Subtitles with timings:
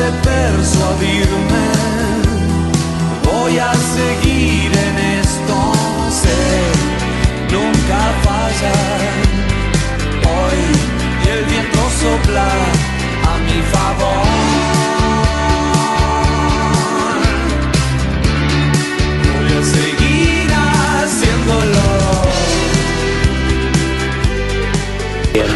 [0.00, 1.66] de persuadirme,
[3.22, 5.56] voy a seguir en esto,
[6.22, 6.42] sé,
[7.54, 9.00] nunca fallar.
[10.36, 10.60] Hoy
[11.32, 12.48] el viento sopla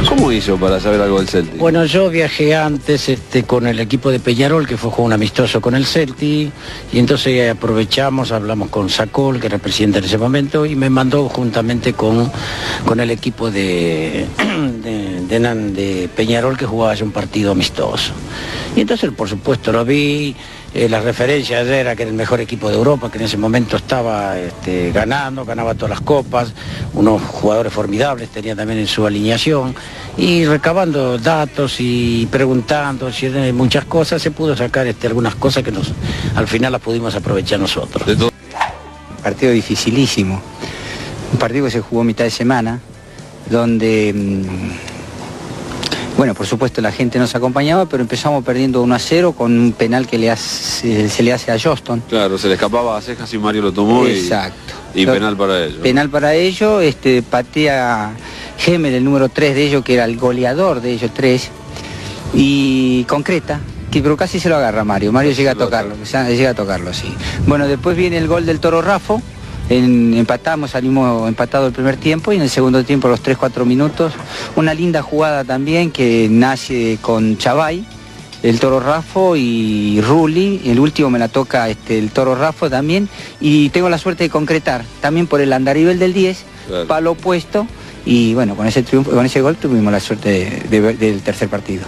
[0.09, 1.59] ¿Cómo hizo para saber algo del Celtic?
[1.59, 5.75] Bueno, yo viajé antes este, con el equipo de Peñarol, que fue un amistoso con
[5.75, 6.51] el Celti,
[6.93, 11.29] y entonces aprovechamos, hablamos con Sacol, que era presidente en ese momento, y me mandó
[11.29, 12.31] juntamente con,
[12.85, 14.27] con el equipo de,
[15.29, 18.13] de, Peñarol, que jugaba un partido amistoso.
[18.77, 20.35] Y entonces, por supuesto, lo vi,
[20.75, 23.77] eh, la referencia era que era el mejor equipo de Europa, que en ese momento
[23.77, 26.53] estaba este, ganando, ganaba todas las copas,
[26.95, 29.77] unos jugadores formidables tenía también en su alineación,
[30.17, 35.63] y recabando datos y preguntando si era muchas cosas, se pudo sacar este, algunas cosas
[35.63, 35.93] que nos,
[36.35, 38.05] al final las pudimos aprovechar nosotros.
[38.07, 38.35] De
[39.25, 40.41] partido dificilísimo.
[41.33, 42.81] Un partido que se jugó mitad de semana,
[43.49, 44.94] donde, mm,
[46.17, 49.73] bueno, por supuesto la gente nos acompañaba, pero empezamos perdiendo 1 a 0 con un
[49.73, 52.03] penal que le hace- se le hace a Joston.
[52.09, 54.75] Claro, se le escapaba a cejas y Mario lo tomó Exacto.
[54.95, 55.79] y penal para ellos.
[55.83, 58.13] Penal para ellos, este, patea
[58.59, 61.51] Gemel, el número 3 de ellos, que era el goleador de ellos tres,
[62.33, 63.61] y concreta,
[63.93, 65.95] pero casi se lo agarra Mario, Mario llega a tocarlo,
[66.29, 67.13] llega a tocarlo, sí.
[67.47, 69.23] Bueno, después viene el gol del Toro Rafo,
[69.69, 74.13] en- empatamos, salimos empatados el primer tiempo y en el segundo tiempo, los 3-4 minutos,
[74.57, 77.85] una linda jugada también que nace con Chavay,
[78.43, 83.09] el Toro Rafo y Rulli, el último me la toca este, el Toro Rafo también,
[83.41, 86.87] y tengo la suerte de concretar, también por el andarivel del 10, Claro.
[86.87, 87.67] palo opuesto,
[88.05, 91.49] y bueno, con ese triunfo, con ese gol tuvimos la suerte de- de- del tercer
[91.49, 91.85] partido.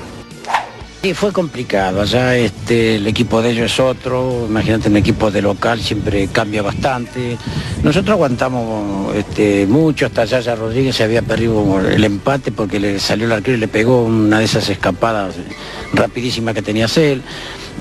[1.07, 2.01] Sí, fue complicado.
[2.01, 4.47] Allá este, el equipo de ellos es otro.
[4.49, 7.39] Imagínate, un equipo de local siempre cambia bastante.
[7.85, 10.07] Nosotros aguantamos este, mucho.
[10.07, 13.61] Hasta allá ya Rodríguez se había perdido el empate porque le salió el arquero y
[13.61, 15.37] le pegó una de esas escapadas
[15.93, 17.23] rapidísimas que tenía él.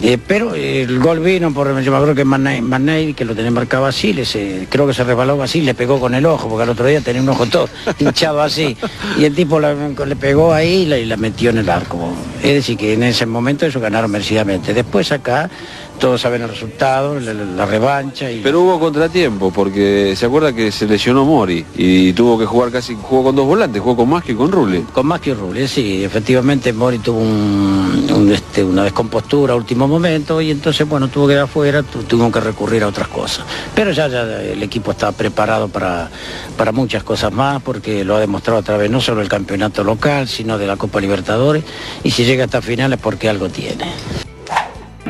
[0.02, 3.86] Eh, pero el gol vino por, yo me acuerdo que Manei, que lo tenía marcado
[3.86, 6.70] así, le se- creo que se resbaló así, le pegó con el ojo, porque al
[6.70, 7.70] otro día tenía un ojo todo
[8.00, 8.76] hinchado así.
[9.18, 11.98] Y el tipo la- le pegó ahí y la, y la metió en el arco.
[12.44, 14.74] Es decir, que en ese momento ellos ganaron merecidamente.
[14.74, 15.50] Después acá,
[15.98, 18.30] todos saben el resultado, la, revancha.
[18.30, 18.42] Y...
[18.42, 22.96] Pero hubo contratiempo, porque se acuerda que se lesionó Mori y tuvo que jugar casi,
[23.02, 24.82] jugó con dos volantes, jugó con más que con Rulli.
[24.94, 29.56] Con más que Rulli, sí, efectivamente Mori tuvo un- un, este, una descompostura a
[29.88, 33.46] momento y entonces, bueno, tuvo que ir afuera, tu- tuvimos que recurrir a otras cosas.
[33.74, 36.10] Pero ya, ya el equipo está preparado para,
[36.58, 40.28] para muchas cosas más porque lo ha demostrado a través no solo del campeonato local,
[40.28, 41.64] sino de la Copa Libertadores
[42.04, 43.86] y si llega hasta finales porque algo tiene.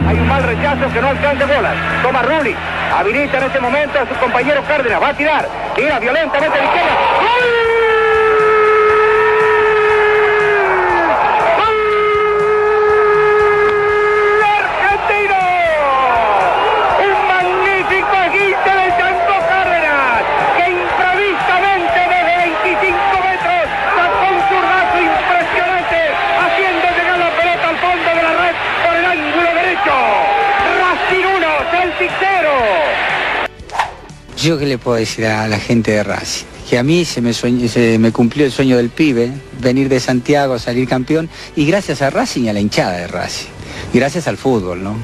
[0.08, 1.74] Hay un mal rechazo que no alcanza bolas.
[2.04, 2.54] Toma Rulli.
[2.94, 5.02] Habilita en este momento a su compañero Cárdenas.
[5.02, 5.50] Va a tirar.
[5.76, 7.75] Tira violentamente a la izquierda.
[34.46, 37.32] Yo qué le puedo decir a la gente de Racing, que a mí se me,
[37.32, 42.04] sueñ- se me cumplió el sueño del pibe, venir de Santiago, salir campeón, y gracias
[42.04, 43.48] a Racing y a la hinchada de Racing,
[43.92, 44.98] y gracias al fútbol, ¿no?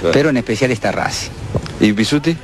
[0.00, 0.12] Claro.
[0.12, 1.30] Pero en especial está Racing.
[1.80, 2.36] ¿Y Pisuti?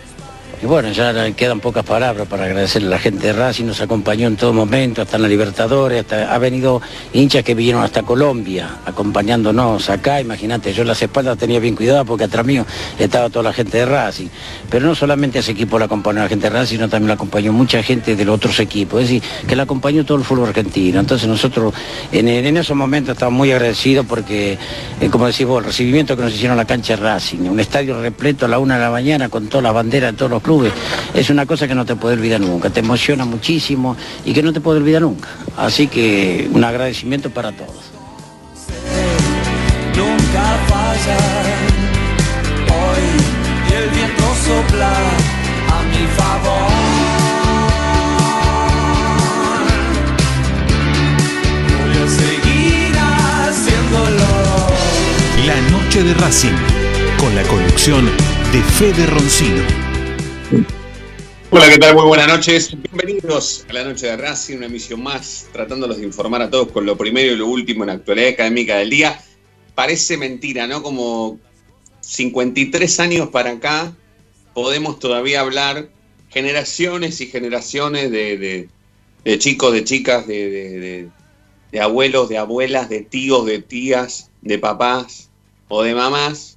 [0.62, 4.28] Y bueno, ya quedan pocas palabras para agradecerle a la gente de Racing, nos acompañó
[4.28, 6.80] en todo momento, hasta en la Libertadores, hasta, ha venido
[7.12, 12.24] hinchas que vinieron hasta Colombia acompañándonos acá, imagínate, yo las espaldas tenía bien cuidado porque
[12.24, 12.64] atrás mío
[12.98, 14.28] estaba toda la gente de Racing.
[14.70, 17.52] Pero no solamente ese equipo la acompañó la gente de Racing, sino también la acompañó
[17.52, 21.00] mucha gente de los otros equipos, es decir, que la acompañó todo el fútbol argentino.
[21.00, 21.74] Entonces nosotros
[22.12, 24.58] en, esos momentos estamos muy agradecidos porque,
[25.00, 28.00] eh, como decís vos, el recibimiento que nos hicieron la cancha de Racing, un estadio
[28.00, 30.53] repleto a la una de la mañana con todas las banderas de todos los clubes,
[31.14, 34.52] es una cosa que no te puede olvidar nunca, te emociona muchísimo y que no
[34.52, 35.28] te puede olvidar nunca.
[35.56, 37.94] Así que un agradecimiento para todos.
[39.96, 41.18] nunca falla.
[42.76, 43.06] Hoy
[43.70, 44.92] y el viento sopla
[45.74, 46.70] a mi favor.
[51.78, 54.30] Voy a seguir haciéndolo.
[55.46, 56.56] La noche de Racing,
[57.18, 58.04] con la conducción
[58.52, 59.94] de Fede Roncino.
[61.50, 61.94] Hola, ¿qué tal?
[61.94, 62.76] Muy buenas noches.
[62.92, 66.86] Bienvenidos a la noche de Racing, una emisión más, tratándolos de informar a todos con
[66.86, 69.20] lo primero y lo último en la actualidad académica del día.
[69.74, 70.82] Parece mentira, ¿no?
[70.82, 71.38] Como
[72.00, 73.96] 53 años para acá
[74.52, 75.88] podemos todavía hablar
[76.30, 78.68] generaciones y generaciones de,
[79.38, 81.10] chicos, de chicas, de
[81.80, 85.30] abuelos, de abuelas, de tíos, de tías, de papás
[85.68, 86.53] o de mamás,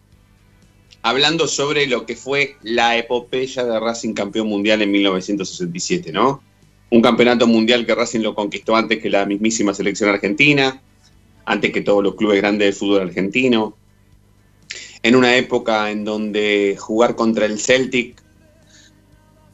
[1.10, 6.42] hablando sobre lo que fue la epopeya de Racing campeón mundial en 1967, ¿no?
[6.90, 10.82] Un campeonato mundial que Racing lo conquistó antes que la mismísima selección argentina,
[11.46, 13.76] antes que todos los clubes grandes del fútbol argentino,
[15.04, 18.22] en una época en donde jugar contra el Celtic,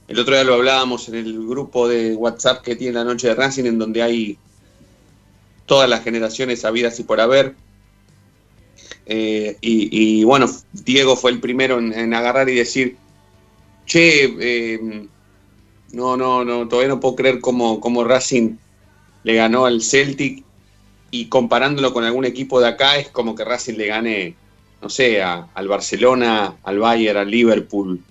[0.08, 3.36] el otro día lo hablábamos en el grupo de WhatsApp que tiene la noche de
[3.36, 4.38] Racing, en donde hay
[5.66, 7.56] todas las generaciones habidas y por haber.
[9.06, 12.98] Eh, y, bueno, Diego fue el primero en, agarrar y decir,
[13.86, 15.08] che, eh,
[15.92, 18.56] no, no, no, todavía no puedo creer cómo, cómo Racing
[19.24, 20.44] le ganó al Celtic
[21.12, 24.36] y comparándolo con algún equipo de acá es como que Racing le gane,
[24.82, 28.02] no sé, al Barcelona, al Bayern, al Liverpool,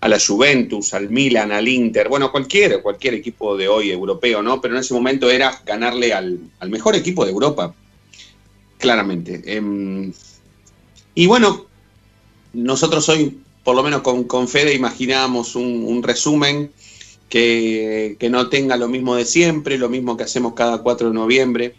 [0.00, 4.60] a la Juventus, al Milan, al Inter, bueno, cualquier, cualquier equipo de hoy europeo, ¿no?
[4.60, 7.74] Pero en ese momento era ganarle al, al mejor equipo de Europa,
[8.78, 9.42] claramente.
[9.44, 10.12] Em,
[11.14, 11.66] y bueno,
[12.52, 16.70] nosotros hoy, por lo menos con, con Fede, imaginábamos un, resumen
[17.28, 21.14] que, que no tenga lo mismo de siempre, lo mismo que hacemos cada 4 de
[21.14, 21.74] noviembre.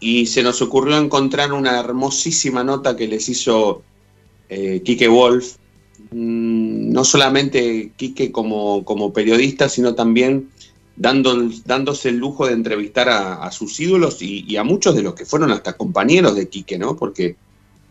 [0.00, 3.82] Y se nos ocurrió encontrar una hermosísima nota que les hizo
[4.48, 5.56] eh, Quique Wolf,
[6.10, 10.50] Mm, no solamente Quique como, como periodista, sino también
[10.96, 15.02] dando, dándose el lujo de entrevistar a, a sus ídolos y, y a muchos de
[15.02, 16.96] los que fueron hasta compañeros de Quique, ¿no?
[16.96, 17.36] Porque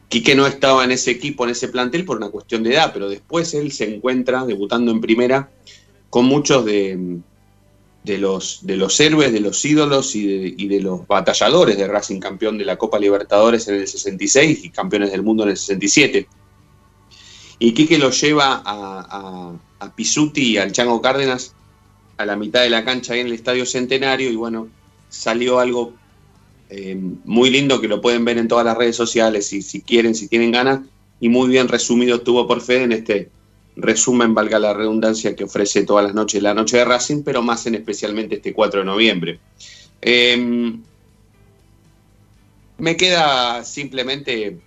[0.10, 3.08] Quique no estaba en ese equipo, en ese plantel, por una cuestión de edad, pero
[3.08, 5.52] después él se encuentra debutando en primera
[6.10, 7.20] con muchos de,
[8.06, 8.64] los,
[9.00, 13.68] héroes, de los ídolos y de, los batalladores de Racing, campeón de la Copa Libertadores
[13.68, 16.28] en el 66 y campeones del mundo en el 67.
[17.60, 19.94] Y Quique lo lleva a, a,
[20.36, 21.54] y al Chango Cárdenas
[22.18, 24.70] a la mitad de la cancha ahí en el Estadio Centenario y bueno,
[25.10, 25.94] salió algo
[26.70, 30.16] eh, muy lindo que lo pueden ver en todas las redes sociales y si quieren,
[30.16, 30.82] si tienen ganas,
[31.20, 33.30] y muy bien resumido estuvo por Fede en este
[33.76, 37.66] resumen, valga la redundancia, que ofrece todas las noches la noche de Racing, pero más
[37.66, 39.40] en especialmente este 4 de noviembre.
[40.02, 40.78] Eh,
[42.78, 44.58] me queda simplemente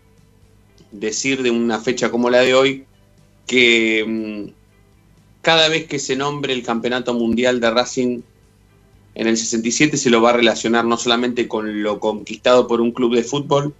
[0.90, 2.84] decir de una fecha como la de hoy
[3.46, 4.52] que mm,
[5.40, 8.22] cada vez que se nombre el campeonato mundial de Racing
[9.14, 12.92] en el 67 se lo va a relacionar no solamente con lo conquistado por un
[12.92, 13.74] club de fútbol,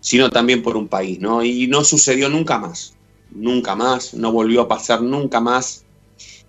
[0.00, 1.44] sino también por un país, ¿no?
[1.44, 2.94] Y no sucedió nunca más,
[3.30, 5.84] nunca más, no volvió a pasar nunca más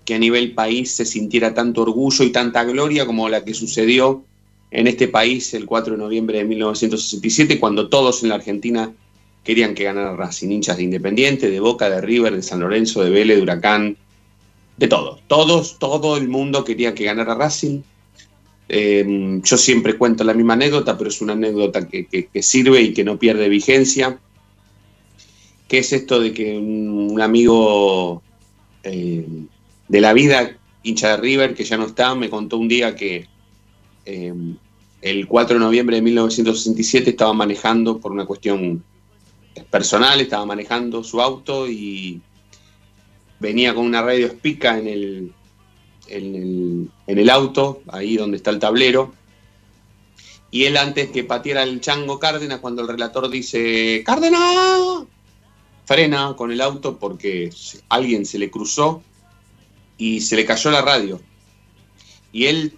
[0.06, 4.24] que a nivel país se sintiera tanto orgullo y tanta gloria como la que sucedió
[4.72, 8.94] en este país el 4 de noviembre de 1967, cuando todos en la Argentina
[9.44, 13.10] querían que ganara Racing, hinchas de Independiente, de Boca, de River, de San Lorenzo, de
[13.10, 13.98] Vélez, de Huracán,
[14.78, 17.82] de todos, todos, todo el mundo quería que ganara Racing.
[18.74, 22.94] Eh, yo siempre cuento la misma anécdota, pero es una anécdota que, que- sirve y
[22.94, 24.18] que no pierde vigencia,
[25.68, 28.24] que es esto de que un, un amigo
[28.84, 29.26] eh,
[29.90, 33.28] de la vida, hincha de River, que ya no está, me contó un día que
[34.06, 34.34] eh,
[35.02, 38.82] el 4 de noviembre de 1967 estaba manejando por una cuestión
[39.70, 42.22] personal, estaba manejando su auto y
[43.38, 45.34] venía con una radio espica en el,
[46.18, 49.14] en el, en el auto, ahí donde está el tablero.
[50.52, 55.06] Y él antes que pateara el chango Cárdenas, cuando el relator dice, Cárdenas,
[55.86, 57.52] frena con el auto porque
[57.90, 59.02] alguien se le cruzó
[59.98, 61.22] y se le cayó la radio.
[62.34, 62.78] Y él,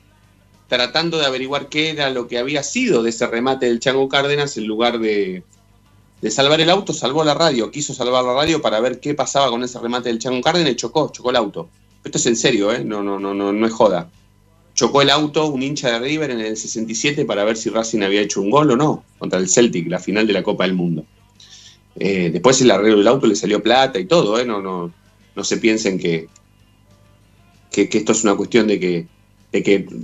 [0.67, 4.57] tratando de averiguar qué era lo que había sido de ese remate del Chango Cárdenas,
[4.57, 5.43] en lugar de,
[6.21, 9.49] de salvar el auto, salvó la radio, quiso salvar la radio para ver qué pasaba
[9.49, 11.69] con ese remate del Chango Cárdenas y chocó, chocó el auto.
[12.03, 12.83] Esto es en serio, ¿eh?
[12.83, 14.09] no, no, no, no, no es joda.
[14.75, 18.21] Chocó el auto un hincha de River en el 67 para ver si Racing había
[18.21, 21.05] hecho un gol o no contra el Celtic, la final de la Copa del Mundo.
[21.95, 24.45] Eh, después el arreglo del auto le salió plata y todo, ¿eh?
[24.45, 24.91] no,
[25.43, 26.27] se piensen que,
[27.71, 29.07] esto es una cuestión de que,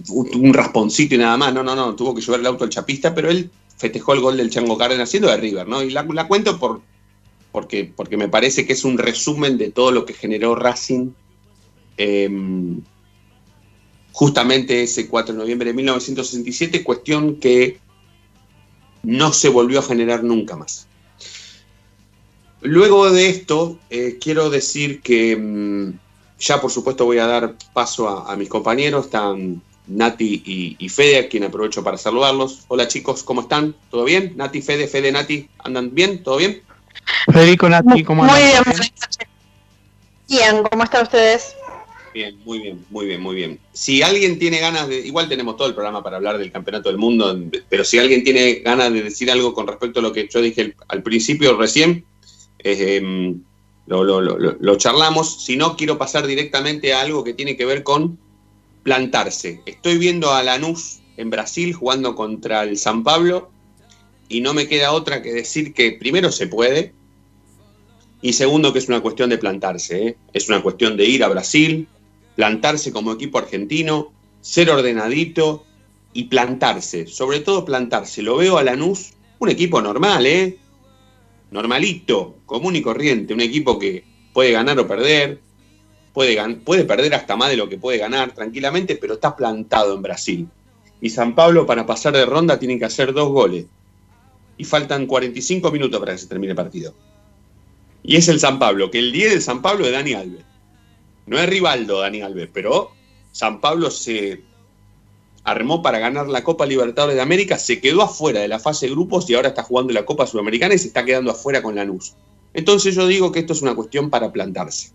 [0.10, 1.54] un rasponcito y nada más.
[1.54, 4.38] No, no, no, tuvo que llevar el auto al chapista, pero él festejó el gol
[4.38, 5.82] del Chango Cárdenas siendo de River, ¿no?
[5.82, 6.82] Y la, cuento por,
[7.52, 11.10] porque, porque me parece que es un resumen de todo lo que generó Racing
[12.00, 12.30] eh,
[14.14, 17.80] justamente ese 4 de noviembre de 1967, cuestión que
[19.04, 20.88] no se volvió a generar nunca más.
[22.62, 25.94] Luego de esto, eh, quiero decir que mm,
[26.40, 30.90] ya por supuesto voy a dar paso a, a mis compañeros, están Nati y, y,
[30.90, 32.66] Fede, a quien aprovecho para saludarlos.
[32.68, 33.76] Hola chicos, ¿cómo están?
[33.90, 34.34] ¿Todo bien?
[34.36, 36.24] Nati, Fede, Fede, Nati, ¿andan bien?
[36.24, 36.62] ¿Todo bien?
[37.32, 38.64] Federico, Nati, ¿cómo Muy andan?
[38.66, 38.90] bien,
[40.28, 41.56] bien, ¿cómo están ustedes?
[42.14, 43.60] Bien, muy bien, muy bien, muy bien.
[43.72, 46.98] Si alguien tiene ganas de, igual tenemos todo el programa para hablar del campeonato del
[46.98, 47.38] mundo,
[47.70, 50.76] pero si alguien tiene ganas de decir algo con respecto a lo que yo dije
[50.88, 52.06] al, principio recién,
[52.60, 53.36] eh,
[53.88, 55.44] lo, lo, lo, lo, charlamos.
[55.44, 58.18] Si no, quiero pasar directamente a algo que tiene que ver con
[58.84, 59.62] plantarse.
[59.66, 63.52] Estoy viendo a Lanús en Brasil jugando contra el San Pablo
[64.30, 66.94] y no me queda otra que decir que primero se puede
[68.22, 70.08] y segundo que es una cuestión de plantarse.
[70.08, 70.18] ¿eh?
[70.34, 71.88] Es una cuestión de ir a Brasil,
[72.40, 75.66] plantarse como equipo argentino, ser ordenadito
[76.14, 77.06] y plantarse.
[77.06, 78.22] Sobre todo plantarse.
[78.22, 80.58] Lo veo a Lanús, un equipo normal, ¿eh?
[81.52, 83.34] Normalito, común y corriente.
[83.34, 85.42] Un equipo que puede ganar o perder.
[86.14, 90.02] Puede, puede perder hasta más de lo que puede ganar tranquilamente, pero está plantado en
[90.02, 90.48] Brasil.
[91.02, 93.66] Y San Pablo para pasar de ronda tiene que hacer dos goles.
[94.58, 96.96] Y faltan 45 minutos para que se termine el partido.
[98.02, 100.49] Y es el San Pablo, que el 10 del San Pablo es Dani Alves.
[101.30, 102.92] No es Rivaldo Dani Alves, pero
[103.32, 104.42] San Pablo se
[105.44, 108.94] armó para ganar la Copa Libertadores de América, se quedó afuera de la fase de
[108.94, 112.14] grupos y ahora está jugando la Copa Sudamericana y se está quedando afuera con Lanús.
[112.54, 114.90] Entonces yo digo que esto es una cuestión para plantarse.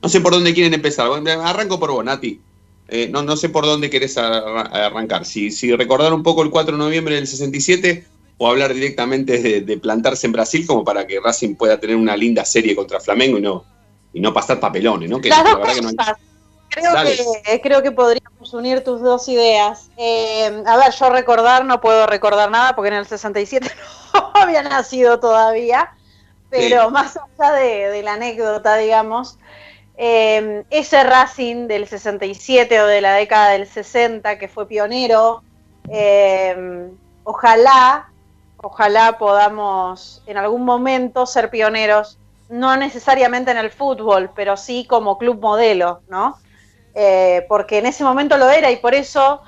[0.00, 1.08] No sé por dónde quieren empezar.
[1.10, 2.40] Arranco por vos, Nati.
[2.88, 5.24] Eh, no, no sé por dónde querés arrancar.
[5.24, 8.04] Si, si recordar un poco el 4 de noviembre del 67
[8.38, 12.16] o hablar directamente de, de, plantarse en Brasil como para que Racing pueda tener una
[12.16, 13.64] linda serie contra Flamengo y no,
[14.12, 15.20] y no pasar papelones, ¿no?
[15.20, 15.76] Que, Las dos cosas.
[16.68, 17.16] Que no hay...
[17.16, 19.90] creo, que, creo que podríamos unir tus dos ideas.
[19.96, 23.70] Eh, a ver, yo recordar no puedo recordar nada porque en el 67
[24.14, 25.92] no había nacido todavía,
[26.50, 26.92] pero sí.
[26.92, 29.38] más allá de, de, la anécdota, digamos,
[29.96, 35.42] eh, ese Racing del 67 o de la década del 60 que fue pionero,
[35.90, 36.88] eh,
[37.24, 38.12] ojalá
[38.62, 42.18] ojalá podamos en algún momento ser pioneros,
[42.52, 46.36] no necesariamente en el fútbol, pero sí como club modelo, ¿no?
[46.94, 49.40] Eh, porque en ese momento lo era y por eso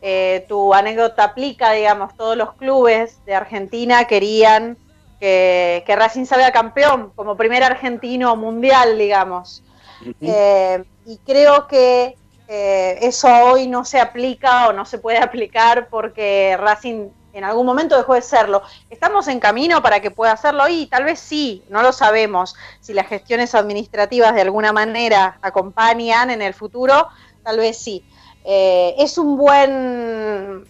[0.00, 4.78] eh, tu anécdota aplica, digamos, todos los clubes de Argentina querían
[5.18, 9.64] que, que Racing salga campeón como primer argentino mundial, digamos.
[10.00, 10.14] Uh -huh.
[10.20, 12.16] eh, y creo que
[12.48, 17.96] eso hoy no se aplica o no se puede aplicar porque Racing en algún momento
[17.96, 18.62] dejó de serlo.
[18.90, 20.68] ¿Estamos en camino para que pueda hacerlo?
[20.68, 22.54] Y tal vez sí, no lo sabemos.
[22.80, 27.08] Si las gestiones administrativas de alguna manera acompañan en el futuro,
[27.42, 28.04] tal vez sí.
[28.44, 30.64] Eh, es un buen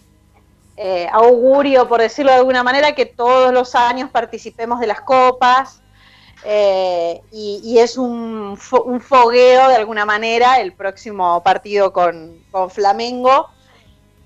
[0.77, 5.81] eh, augurio, por decirlo de alguna manera, que todos los años participemos de las copas.
[6.45, 12.35] Eh, y, es un, fo un, fogueo de alguna manera el próximo partido con
[12.69, 13.47] Flamengo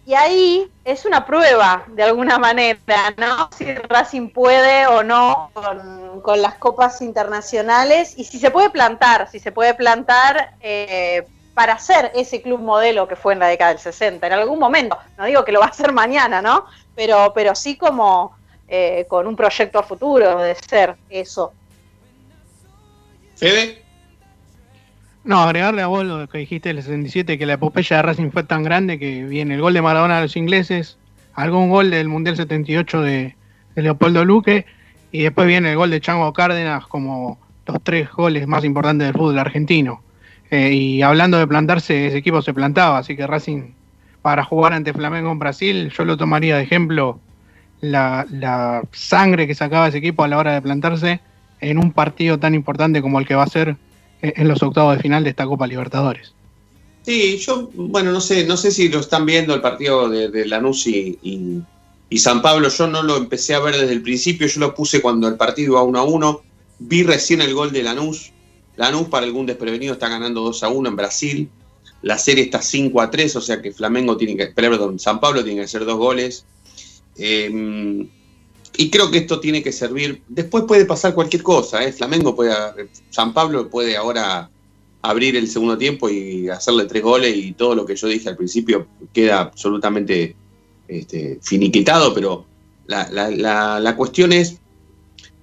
[0.07, 3.49] y ahí es una prueba, de alguna manera, ¿no?
[3.57, 9.39] Si Racing puede o no con, las copas internacionales y si se puede plantar, si
[9.39, 13.79] se puede plantar eh, para ser ese club modelo que fue en la década del
[13.79, 14.97] 60, en algún momento.
[15.17, 16.67] No digo que lo va a hacer mañana, ¿no?
[16.95, 18.37] Pero, pero sí como
[18.69, 21.51] eh, con un proyecto a futuro de ser eso.
[23.35, 23.83] ¿Fede?
[25.27, 28.45] No, agregarle a vos lo que dijiste del 67, que la epopeya de Racing fue
[28.45, 30.97] tan grande que viene el gol de Maradona a los ingleses,
[31.33, 33.35] algún gol del Mundial 78 de,
[33.75, 34.65] de Leopoldo Luque,
[35.11, 39.17] y después viene el gol de Chango Cárdenas como los tres goles más importantes del
[39.17, 40.01] fútbol argentino.
[40.49, 43.73] Eh, y hablando de plantarse, ese equipo se plantaba, así que Racing,
[44.21, 47.19] para jugar ante Flamengo en Brasil, yo lo tomaría de ejemplo
[47.81, 51.19] la, la sangre que sacaba ese equipo a la hora de plantarse
[51.59, 53.75] en un partido tan importante como el que va a ser
[54.21, 56.33] en los octavos de final de esta Copa Libertadores.
[57.03, 60.87] Sí, yo, bueno, no sé, no sé si lo están viendo el partido de, Lanús
[60.87, 61.61] y, y-
[62.09, 62.67] y San Pablo.
[62.69, 65.73] Yo no lo empecé a ver desde el principio, yo lo puse cuando el partido
[65.73, 66.41] iba 1 a 1.
[66.79, 68.31] Vi recién el gol de Lanús.
[68.75, 71.49] Lanús, para algún desprevenido, está ganando 2 a 1 en Brasil.
[72.01, 75.43] La serie está 5 a 3, o sea que Flamengo tiene que, perdón, San Pablo
[75.43, 76.45] tiene que hacer dos goles.
[77.17, 78.05] Eh,
[78.77, 80.21] y creo que esto tiene que servir.
[80.27, 81.91] Después puede pasar cualquier cosa, ¿eh?
[81.91, 82.53] Flamengo puede,
[83.09, 84.49] San Pablo puede ahora
[85.01, 88.35] abrir el segundo tiempo y hacerle tres goles y todo lo que yo dije al
[88.37, 90.35] principio queda absolutamente
[90.87, 92.45] este, finiquitado, pero
[92.87, 94.57] la, la- la- la cuestión es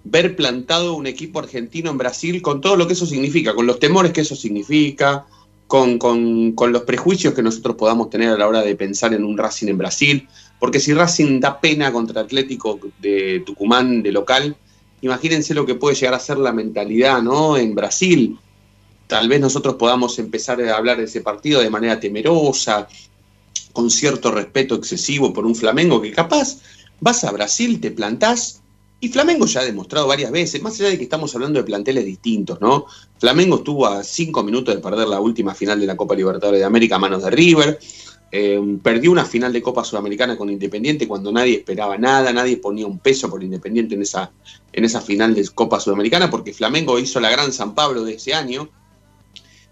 [0.05, 3.79] ver plantado un equipo argentino en Brasil con todo lo que eso significa, con los
[3.79, 5.25] temores que eso significa,
[5.67, 9.25] con, con- con los prejuicios que nosotros podamos tener a la hora de pensar en
[9.25, 10.29] un Racing en Brasil,
[10.64, 14.56] porque si Racing da pena contra Atlético de Tucumán de local,
[15.02, 17.59] imagínense lo que puede llegar a ser la mentalidad ¿no?
[17.59, 18.38] en Brasil.
[19.06, 22.88] Tal vez nosotros podamos empezar a hablar de ese partido de manera temerosa,
[23.75, 26.62] con cierto respeto excesivo por un Flamengo que capaz
[26.99, 28.62] vas a Brasil, te plantás
[29.00, 32.06] y Flamengo ya ha demostrado varias veces, más allá de que estamos hablando de planteles
[32.06, 32.87] distintos, ¿no?
[33.18, 36.64] Flamengo estuvo a cinco minutos de perder la última final de la Copa Libertadores de
[36.64, 37.78] América a manos de River.
[38.31, 42.87] Eh, perdió una final de Copa Sudamericana con Independiente cuando nadie esperaba nada, nadie ponía
[42.87, 44.33] un peso por Independiente en esa,
[44.73, 48.35] en esa final de Copa Sudamericana, porque Flamengo hizo la gran San Pablo de ese
[48.35, 48.69] año,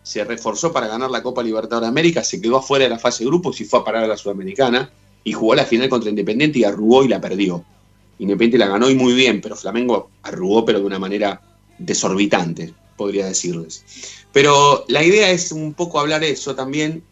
[0.02, 3.24] se reforzó para ganar la Copa Libertadores de América, se quedó afuera de la fase
[3.24, 4.92] de grupos y fue a parar a la Sudamericana
[5.24, 7.64] y jugó la final contra Independiente y arrugó y la perdió.
[8.18, 11.40] Independiente la ganó y muy bien, pero Flamengo arrugó, pero de una manera
[11.78, 13.84] desorbitante, podría decirles.
[14.32, 17.02] Pero la idea es un poco hablar eso también,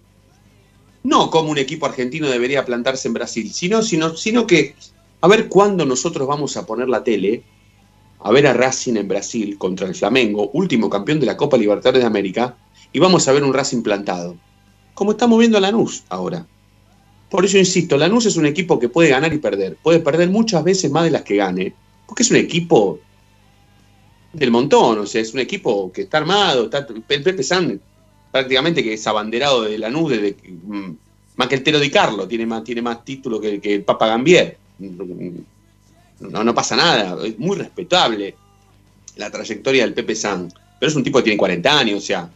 [1.03, 4.75] no como un equipo argentino debería plantarse en Brasil, sino, sino, sino que
[5.21, 7.43] a ver cuándo nosotros vamos a poner la tele
[8.23, 12.03] a ver a Racing en Brasil contra el Flamengo, último campeón de la Copa Libertadores
[12.03, 12.57] de América,
[12.93, 14.37] y vamos a ver un Racing plantado.
[14.95, 16.47] Como estamos viendo a Lanús ahora.
[17.31, 19.77] Por eso insisto, Lanús es un equipo que puede ganar y perder.
[19.77, 21.73] Puede perder muchas veces más de las que gane,
[22.07, 22.99] porque es un equipo
[24.33, 27.81] del montón, o sea, es un equipo que está armado, está, Pepe San
[28.31, 30.91] prácticamente que es abanderado de Lanús mm,
[31.37, 34.07] más que el Tero Di Carlo, tiene más, tiene más título que, que el Papa
[34.07, 34.57] Gambier.
[34.79, 38.35] No, no pasa nada, es muy respetable
[39.17, 42.31] la trayectoria del Pepe San, pero es un tipo que tiene 40 años, o sea,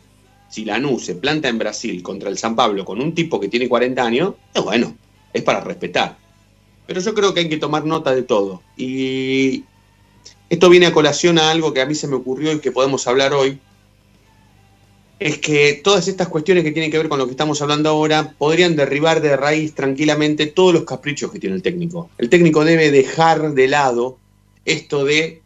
[0.49, 3.69] si Lanús se planta en Brasil contra el San Pablo con un tipo que tiene
[3.69, 4.95] 40 años, es bueno,
[5.33, 6.17] es para respetar.
[6.87, 8.63] Pero yo creo que hay que tomar nota de todo.
[8.77, 9.65] Y
[10.49, 13.07] esto viene a colación a algo que a mí se me ocurrió y que podemos
[13.07, 13.59] hablar hoy.
[15.21, 18.35] Es que todas estas cuestiones que tienen que ver con lo que estamos hablando ahora
[18.37, 22.11] podrían derribar de raíz tranquilamente todos los caprichos que tiene el técnico.
[22.19, 24.19] El técnico debe dejar de lado
[24.65, 25.41] esto de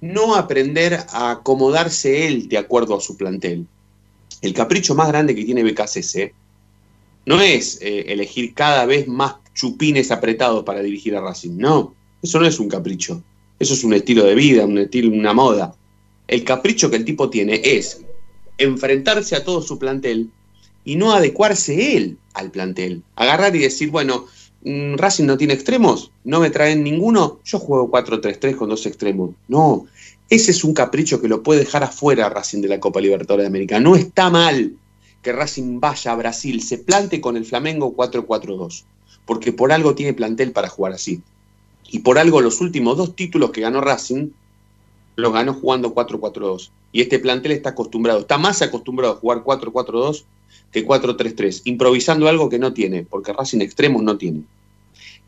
[0.00, 3.66] no aprender a acomodarse él de acuerdo a su plantel.
[4.42, 6.34] El capricho más grande que tiene BKCC
[7.26, 11.56] no es eh, elegir cada vez más chupines apretados para dirigir a Racing.
[11.56, 13.22] No, eso no es un capricho.
[13.58, 15.74] Eso es un estilo de vida, un estilo, una moda.
[16.26, 18.02] El capricho que el tipo tiene es
[18.58, 20.30] enfrentarse a todo su plantel
[20.84, 23.02] y no adecuarse él al plantel.
[23.16, 24.26] Agarrar y decir, bueno,
[24.64, 29.30] mm, Racing no tiene extremos, no me traen ninguno, yo juego 4-3-3 con dos extremos.
[29.48, 29.86] No,
[30.30, 33.48] ese es un capricho que lo puede dejar afuera Racing de la Copa Libertadores de
[33.48, 33.80] América.
[33.80, 34.74] No está mal
[35.22, 38.84] que Racing vaya a Brasil, se plante con el Flamengo 4-4-2,
[39.24, 41.22] porque por algo tiene plantel para jugar así.
[41.90, 44.30] Y por algo los últimos dos títulos que ganó Racing
[45.16, 46.70] los ganó jugando 4-4-2.
[46.92, 50.24] Y este plantel está acostumbrado, está más acostumbrado a jugar 4-4-2
[50.70, 54.42] que 4-3-3, improvisando algo que no tiene, porque Racing extremos no tiene.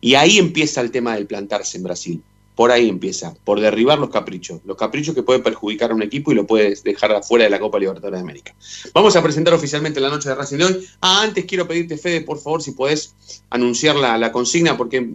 [0.01, 2.23] Y ahí empieza el tema del plantarse en Brasil.
[2.57, 4.61] Por ahí empieza, por derribar los caprichos.
[4.65, 7.61] Los caprichos que pueden perjudicar a un equipo y lo puedes dejar afuera de la
[7.61, 8.55] Copa Libertadores de América.
[8.95, 10.87] Vamos a presentar oficialmente la noche de Racing de hoy.
[11.03, 13.15] Ah, antes quiero pedirte, Fede, por favor, si podés
[13.51, 15.07] anunciar la, la consigna, porque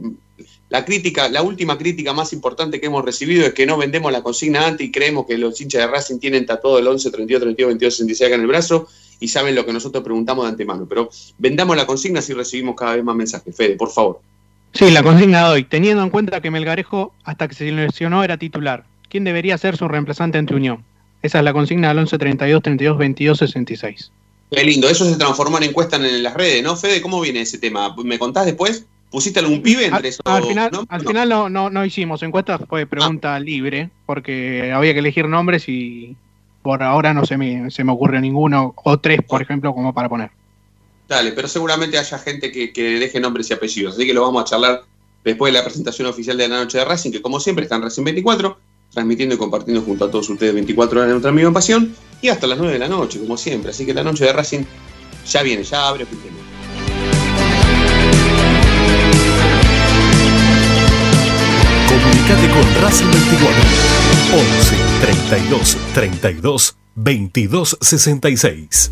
[0.69, 4.23] la crítica, la última crítica más importante que hemos recibido es que no vendemos la
[4.23, 7.67] consigna antes y creemos que los hinchas de Racing tienen tatuado el 11, 32, 32,
[7.69, 8.87] 22, 66 acá en el brazo
[9.19, 10.85] y saben lo que nosotros preguntamos de antemano.
[10.87, 13.55] Pero vendamos la consigna si recibimos cada vez más mensajes.
[13.55, 14.21] Fede, por favor.
[14.73, 18.37] Sí, la consigna de hoy, teniendo en cuenta que Melgarejo hasta que se lesionó era
[18.37, 20.83] titular, ¿quién debería ser su reemplazante ante Unión?
[21.21, 24.11] Esa es la consigna del 11 32 32 22 66.
[24.49, 27.01] Qué lindo, eso se transformó en encuesta en las redes, ¿no, Fede?
[27.01, 27.95] ¿Cómo viene ese tema?
[28.03, 28.85] ¿Me contás después?
[29.09, 30.21] ¿Pusiste algún pibe entre esos?
[30.25, 30.85] Al final, ¿no?
[30.87, 35.67] al final no, no, no hicimos encuestas, fue pregunta libre, porque había que elegir nombres
[35.67, 36.15] y
[36.61, 40.09] por ahora no se me, se me ocurre ninguno, o tres, por ejemplo, como para
[40.09, 40.31] poner.
[41.11, 44.45] Dale, pero seguramente haya gente que, deje nombres y apellidos, así que lo vamos a
[44.45, 44.85] charlar
[45.25, 47.81] después de la presentación oficial de la noche de Racing, que como siempre está en
[47.81, 48.57] Racing 24,
[48.93, 52.47] transmitiendo y compartiendo junto a todos ustedes 24 horas de nuestra misma pasión, y hasta
[52.47, 53.71] las 9 de la noche, como siempre.
[53.71, 54.63] Así que la noche de Racing
[55.29, 56.37] Ya viene, ya abre Pitelo.
[61.89, 63.63] Comunicate con Racing 24
[64.33, 68.91] 11 32 32 22 66.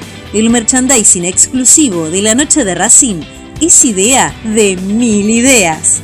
[0.33, 3.21] El merchandising exclusivo de la noche de Racing
[3.59, 6.01] es idea de mil ideas.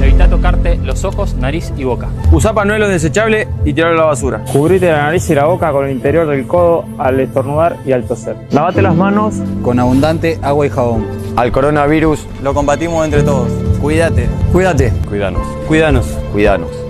[0.00, 2.08] Evita tocarte los ojos, nariz y boca.
[2.32, 4.42] Usa pañuelo desechable y tirarlo a la basura.
[4.50, 8.04] Cubrite la nariz y la boca con el interior del codo al estornudar y al
[8.04, 8.36] toser.
[8.50, 11.06] Lavate las manos con abundante agua y jabón.
[11.36, 13.50] Al coronavirus lo combatimos entre todos.
[13.82, 14.30] Cuídate.
[14.50, 14.94] Cuídate.
[15.10, 15.46] Cuídanos.
[15.68, 16.06] Cuídanos.
[16.32, 16.89] Cuídanos.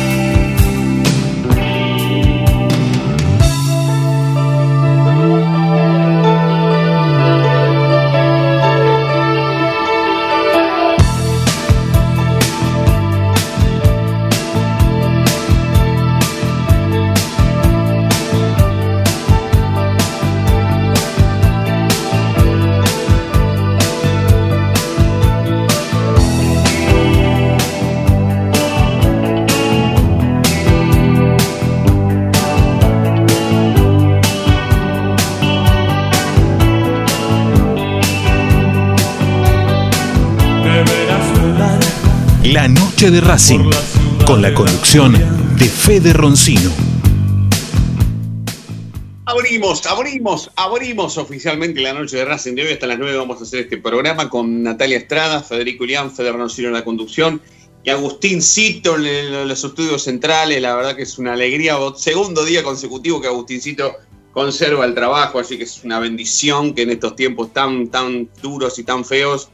[43.01, 43.69] Noche de Racing,
[44.27, 45.13] con la conducción
[45.57, 46.69] de Fede Roncino.
[49.25, 52.73] Abrimos, abrimos, abrimos oficialmente la noche de Racing de hoy.
[52.73, 56.67] Hasta las 9 vamos a hacer este programa con Natalia Estrada, Federico Ilián, Fede Roncino
[56.67, 57.41] en la conducción
[57.83, 60.61] y Agustín Cito en los estudios centrales.
[60.61, 61.77] La verdad que es una alegría.
[61.95, 63.95] Segundo día consecutivo que Agustincito
[64.31, 68.77] conserva el trabajo, así que es una bendición que en estos tiempos tan, tan duros
[68.77, 69.49] y tan feos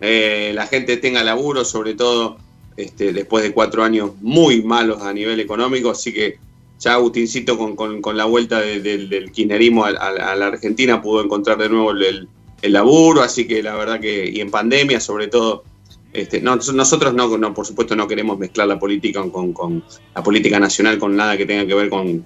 [0.00, 2.47] eh, la gente tenga laburo, sobre todo
[2.78, 6.38] este, después de cuatro años muy malos a nivel económico, así que
[6.78, 12.28] ya Agustincito con, la vuelta del kirchnerismo a, la Argentina pudo encontrar de nuevo el,
[12.62, 15.64] laburo, así que la verdad que, y en pandemia sobre todo,
[16.12, 19.82] Este, no, nosotros no, no, por supuesto, no queremos mezclar la política con, con
[20.14, 22.24] la política nacional con nada que tenga que ver con,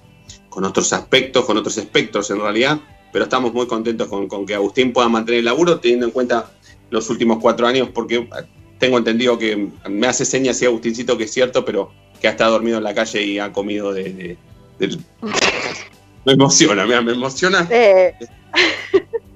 [0.50, 2.78] con otros aspectos, con otros espectros en realidad,
[3.10, 6.52] pero estamos muy contentos con, con que Agustín pueda mantener el laburo, teniendo en cuenta
[6.90, 8.28] los últimos cuatro años, porque
[8.82, 12.50] tengo entendido que me hace señas y Agustincito que es cierto, pero que ha estado
[12.50, 14.02] dormido en la calle y ha comido de.
[14.12, 14.36] de-
[14.80, 14.98] de-
[16.24, 17.68] me emociona, mira, me emociona.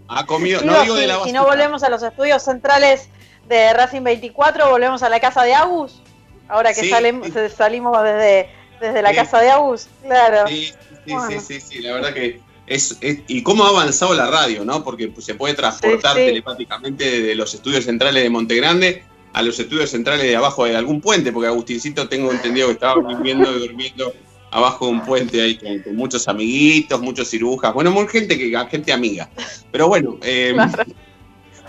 [0.08, 3.08] Ha comido, no de si no volvemos a los estudios centrales
[3.48, 6.00] de Racing 24, volvemos a la casa de Agus.
[6.48, 8.48] Ahora que Sí, se- salimos desde,
[8.80, 10.46] desde la casa de Agus, claro.
[10.48, 10.66] Sí,
[11.04, 11.40] sí, Bueno.
[11.40, 14.84] sí, sí, sí, la verdad que es, es- y cómo ha avanzado la radio, ¿no?
[14.84, 16.26] Porque se puede transportar Sí, sí.
[16.26, 19.02] telepáticamente de los estudios centrales de Montegrande
[19.36, 23.02] a los estudios centrales de abajo de algún puente, porque Agustincito tengo entendido que estaba
[23.06, 24.14] viviendo y durmiendo
[24.50, 28.56] abajo de un puente ahí con, con muchos amiguitos, muchos cirujas, bueno, muy gente que
[28.70, 29.28] gente amiga.
[29.70, 30.56] Pero bueno, eh,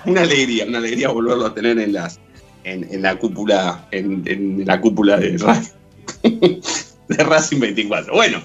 [0.05, 2.21] una alegría, una alegría volverlo a tener en las
[2.63, 5.67] en, en la cúpula, en, en la cúpula de radio.
[7.09, 8.13] de Racing 24.
[8.13, 8.41] Bueno,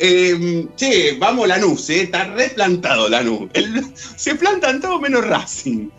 [0.00, 3.50] eh, che, vamos Lanús, eh, está replantado Lanús.
[3.52, 5.90] El- se plantan todo menos Racing.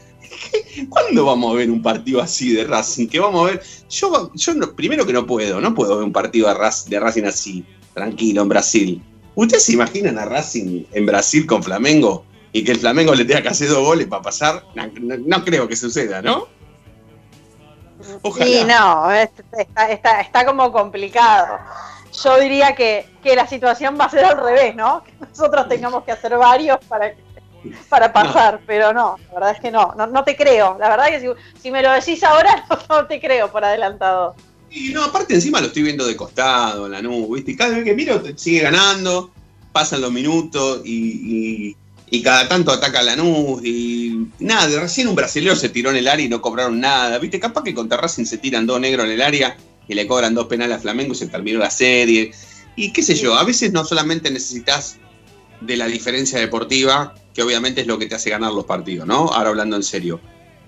[0.74, 3.08] ¿Qué- ¿Cuándo vamos a ver un partido así de Racing?
[3.08, 3.64] Que vamos a ver.
[3.90, 7.66] Yo, yo no- primero que no puedo, no puedo ver un partido de, Racing así,
[7.94, 9.02] tranquilo, en Brasil.
[9.36, 12.26] ¿Ustedes se imaginan a Racing en Brasil con Flamengo?
[12.54, 14.64] Y que el Flamengo le tenga que hacer dos goles para pasar.
[15.26, 16.48] No, creo que suceda, ¿no?
[18.38, 21.58] Sí, no, es- está, está, como complicado.
[22.24, 25.04] Yo diría que, que la situación va a ser al revés, ¿no?
[25.04, 27.14] Que nosotros tengamos que hacer varios para,
[27.90, 30.78] para pasar, pero no, la verdad es que no, no, no te creo.
[30.80, 31.28] La verdad que si,
[31.62, 34.36] si me lo decís ahora, no, no te creo por adelantado.
[34.72, 37.52] Y no, aparte encima lo estoy viendo de costado, la nube, ¿viste?
[37.52, 39.32] Y cada vez que miro sigue ganando,
[39.72, 40.92] pasan los minutos y,
[41.70, 45.90] y- y cada tanto ataca la Lanús y nada, de recién un brasileño se tiró
[45.90, 47.40] en el área y no cobraron nada, ¿viste?
[47.40, 50.46] Capaz que contra Racing se tiran dos negros en el área y le cobran dos
[50.46, 52.32] penales a Flamengo y se terminó la serie.
[52.76, 54.98] Y qué sé yo, a veces no solamente necesitas
[55.62, 59.28] de la diferencia deportiva, que obviamente es lo que te hace ganar los partidos, ¿no?
[59.28, 60.22] Ahora hablando en serio.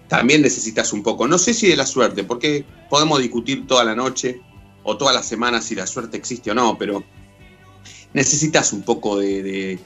[0.10, 3.96] También necesitas un poco, no sé si de la suerte, porque podemos discutir toda la
[3.96, 4.42] noche
[4.84, 7.04] o toda la semana si la suerte existe o no, pero
[8.14, 9.80] necesitas un poco de,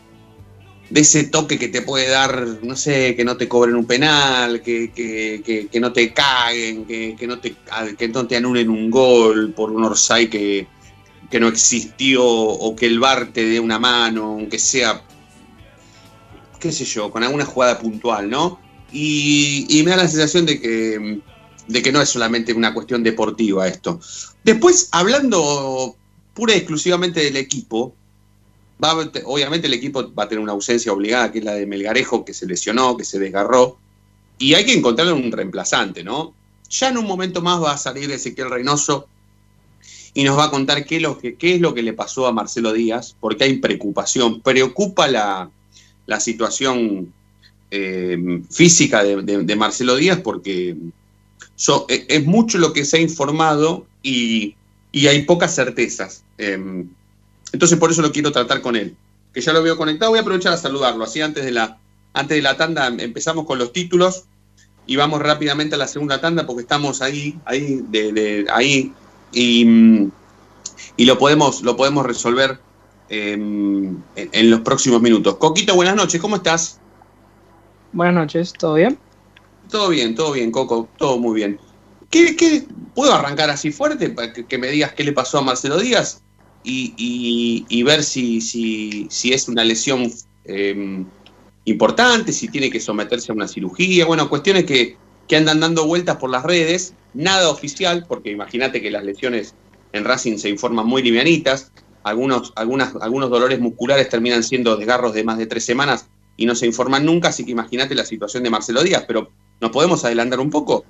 [0.93, 4.91] ese toque que te puede dar, no sé, que no te cobren un penal, que,
[4.91, 7.55] que- que- no te caguen, que, no te,
[7.97, 10.67] que anulen un gol por un Orsay que,
[11.29, 15.01] que no existió o que el VAR te dé una mano, aunque sea,
[16.61, 18.59] qué sé yo, con alguna jugada puntual, ¿no?
[18.93, 21.19] Y, me da la sensación de que,
[21.67, 23.99] de que no es solamente una cuestión deportiva esto.
[24.43, 25.95] Después, hablando
[26.33, 27.93] pura y exclusivamente del equipo,
[28.83, 28.93] va
[29.25, 32.33] obviamente el equipo va a tener una ausencia obligada, que es la de Melgarejo, que
[32.33, 33.77] se lesionó, que se desgarró,
[34.37, 36.33] y hay que encontrarle un reemplazante, ¿no?
[36.69, 39.07] Ya en un momento más va a salir Ezequiel Reynoso
[40.13, 42.33] y nos va a contar qué lo que, qué es lo que le pasó a
[42.33, 45.49] Marcelo Díaz, porque hay preocupación, preocupa la,
[46.11, 47.13] la situación
[47.71, 50.75] eh, física de, Marcelo Díaz, porque
[51.87, 54.55] e- es mucho lo que se ha informado y,
[54.93, 56.25] hay pocas certezas.
[56.37, 56.85] Eh,
[57.53, 58.97] entonces por eso lo quiero tratar con él,
[59.33, 61.77] que ya lo veo conectado, voy a aprovechar a saludarlo, así antes de la,
[62.13, 64.25] antes de la tanda empezamos con los títulos
[64.85, 67.81] y vamos rápidamente a la segunda tanda porque estamos ahí, ahí,
[68.53, 68.91] ahí
[69.31, 69.65] y,
[70.97, 72.59] y lo podemos, lo podemos resolver
[73.11, 75.37] eh, en, los próximos minutos.
[75.37, 76.79] Coquito, buenas noches, ¿cómo estás?
[77.91, 78.97] Buenas noches, ¿todo bien?
[79.69, 81.59] Todo bien, todo bien, Coco, todo muy bien.
[82.09, 85.41] ¿Qué, qué- puedo arrancar así fuerte para que, que me digas qué le pasó a
[85.41, 86.23] Marcelo Díaz
[86.63, 90.09] y, y- y ver si, si, si es una lesión
[90.45, 91.05] eh,
[91.65, 94.05] importante, si tiene que someterse a una cirugía?
[94.05, 94.95] Bueno, cuestiones que,
[95.27, 99.55] que andan dando vueltas por las redes, nada oficial, porque imagínate que las lesiones
[99.93, 101.71] en Racing se informan muy livianitas,
[102.03, 106.55] algunos, algunas, algunos dolores musculares terminan siendo desgarros de más de tres semanas y no
[106.55, 110.39] se informan nunca, así que imagínate la situación de Marcelo Díaz, pero ¿nos podemos adelantar
[110.39, 110.85] un poco?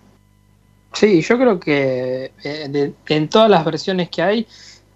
[0.94, 4.48] Sí, yo creo que eh, en todas las versiones que hay,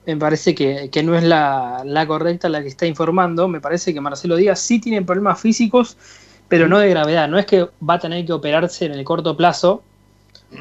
[0.06, 3.48] me parece que, que no es la, la correcta la que está informando.
[3.48, 5.98] Me parece que Marcelo Díaz sí tiene problemas físicos,
[6.48, 7.28] pero no de gravedad.
[7.28, 9.84] No es que va a tener que operarse en el corto plazo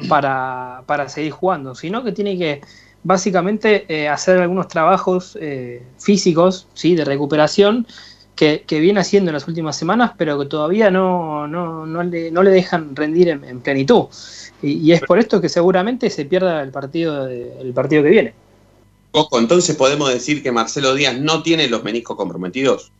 [0.09, 2.61] para, para seguir jugando, sino que tiene que
[3.05, 6.95] básicamente eh, hacer algunos trabajos eh, físicos, ¿sí?
[6.95, 7.87] de recuperación,
[8.35, 12.31] que, que viene haciendo en las últimas semanas, pero que todavía no, no, no le,
[12.31, 14.05] no le dejan rendir en, en plenitud.
[14.61, 18.09] Y, y es por esto que seguramente se pierda el partido, de- el partido que
[18.09, 18.33] viene.
[19.11, 22.91] Coco, entonces podemos decir que Marcelo Díaz no tiene los meniscos comprometidos.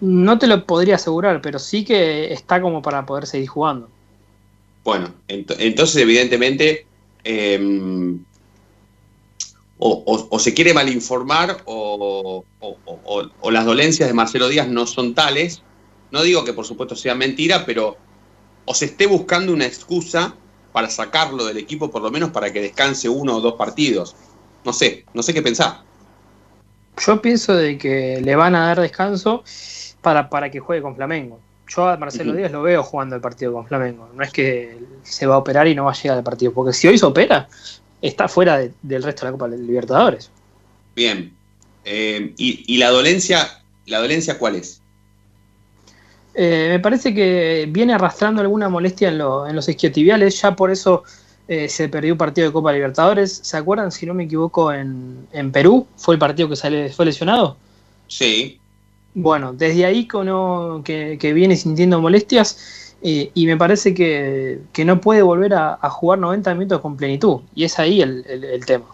[0.00, 3.88] No te lo podría asegurar, pero sí que está como para poder seguir jugando.
[4.84, 6.86] Bueno, ent- entonces evidentemente
[7.24, 8.24] em,
[9.80, 15.14] o, o- o se quiere malinformar o, o- las dolencias de Marcelo Díaz no son
[15.14, 15.62] tales.
[16.10, 17.96] No digo que por supuesto sea mentira, pero
[18.66, 20.34] o se esté buscando una excusa
[20.72, 24.14] para sacarlo del equipo, por lo menos para que descanse uno o dos partidos.
[24.64, 25.80] No sé, no sé qué pensar.
[26.98, 29.42] Yo pienso de que le van a dar descanso
[30.02, 31.40] para, para que juegue con Flamengo.
[31.68, 32.34] Yo a Marcelo.
[32.34, 34.08] Díaz lo veo jugando el partido con Flamengo.
[34.14, 36.52] No es que se va a operar y no va a llegar al partido.
[36.52, 37.48] Porque si hoy se opera,
[38.02, 40.30] está fuera de- del resto de la Copa Libertadores.
[40.96, 41.32] Bien.
[41.84, 44.80] Eh, y, y la dolencia, la dolencia cuál es?
[46.34, 50.70] Eh, me parece que viene arrastrando alguna molestia en, lo- en los isquiotibiales, ya por
[50.70, 51.02] eso
[51.48, 53.40] eh, se perdió un partido de Copa Libertadores.
[53.42, 55.86] ¿Se acuerdan, si no me equivoco, en, en Perú?
[55.96, 57.56] ¿Fue el partido que sale, fue lesionado?
[58.06, 58.58] Sí.
[59.14, 64.60] Bueno, desde ahí que, uno- que, que viene sintiendo molestias eh, y me parece que,
[64.72, 67.40] que no puede volver a, a jugar 90 minutos con plenitud.
[67.54, 68.86] Y es ahí el, el- el tema.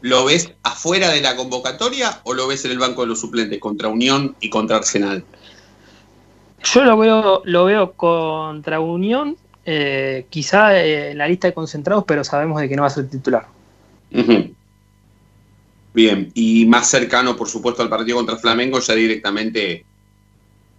[0.00, 3.60] ¿Lo ves afuera de la convocatoria o lo ves en el banco de los suplentes
[3.60, 5.24] contra Unión y contra Arsenal?
[6.64, 12.04] Yo lo veo, lo veo contra Unión, eh, quizá eh, en la lista de concentrados,
[12.06, 13.46] pero sabemos de que no va a ser titular.
[15.94, 19.84] Bien, y más cercano, por supuesto, al partido contra Flamengo, ya directamente.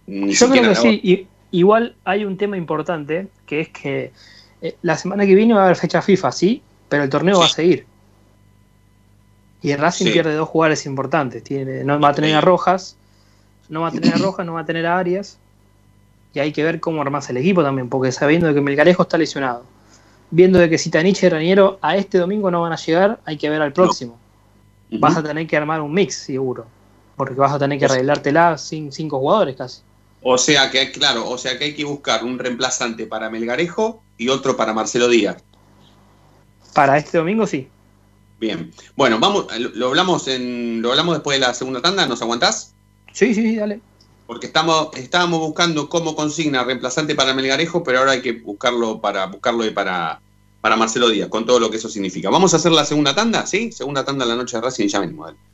[0.06, 1.00] Ni Yo creo que sí.
[1.02, 4.12] I- igual hay un tema importante, que es que
[4.60, 7.46] eh, la semana que viene va a haber fecha FIFA, sí, pero el torneo va
[7.46, 7.86] a seguir.
[9.62, 10.12] Y Racing Sí.
[10.12, 11.42] pierde dos jugadores importantes.
[11.42, 12.96] Tiene, no va a tener a Rojas,
[13.70, 15.38] no va a tener a Rojas, no va a tener a Arias.
[16.34, 19.16] Y hay que ver cómo armas el equipo también, porque sabiendo de que Melgarejo está
[19.16, 19.64] lesionado,
[20.30, 23.48] viendo de que Sitanich y Raniero a este domingo no van a llegar, hay que
[23.48, 24.18] ver al próximo.
[24.90, 26.66] Vas a tener que armar un mix, seguro.
[27.16, 29.80] Porque vas a tener que arreglártela sin cinco jugadores casi.
[30.26, 34.30] O sea que, claro, o sea que hay que buscar un reemplazante para Melgarejo y
[34.30, 35.44] otro para Marcelo Díaz.
[36.72, 37.68] Para este domingo sí.
[38.40, 38.72] Bien.
[38.96, 42.72] Bueno, vamos, lo, hablamos en, lo hablamos después de la segunda tanda, ¿nos aguantás?
[43.12, 43.82] Sí, sí, sí, dale.
[44.26, 49.26] Porque estamos, estábamos buscando cómo consigna reemplazante para Melgarejo, pero ahora hay que buscarlo para
[49.26, 50.22] buscarlo para,
[50.62, 52.30] para Marcelo Díaz, con todo lo que eso significa.
[52.30, 53.72] Vamos a hacer la segunda tanda, ¿sí?
[53.72, 55.26] Segunda tanda en la noche de Racing y ya venimos.
[55.26, 55.53] dale.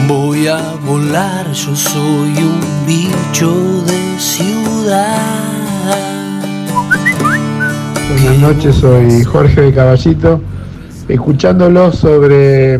[0.07, 3.51] Voy a volar, yo soy un bicho
[3.83, 5.19] de ciudad.
[8.09, 10.39] Buenas noches, soy Jorge de Caballito,
[11.09, 12.75] escuchándolo sobre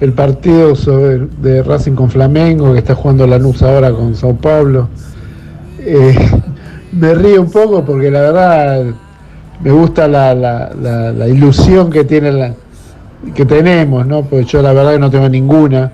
[0.00, 0.72] el partido
[1.42, 4.88] de Racing con Flamengo, que está jugando Lanús ahora con Sao Paulo.
[5.78, 6.16] Eh,
[6.96, 8.84] me río un poco porque la verdad
[9.62, 10.70] me gusta la, la-
[11.12, 12.52] la- ilusión que tiene la,
[13.34, 14.22] que tenemos, ¿no?
[14.22, 15.92] Porque yo la verdad que no tengo ninguna.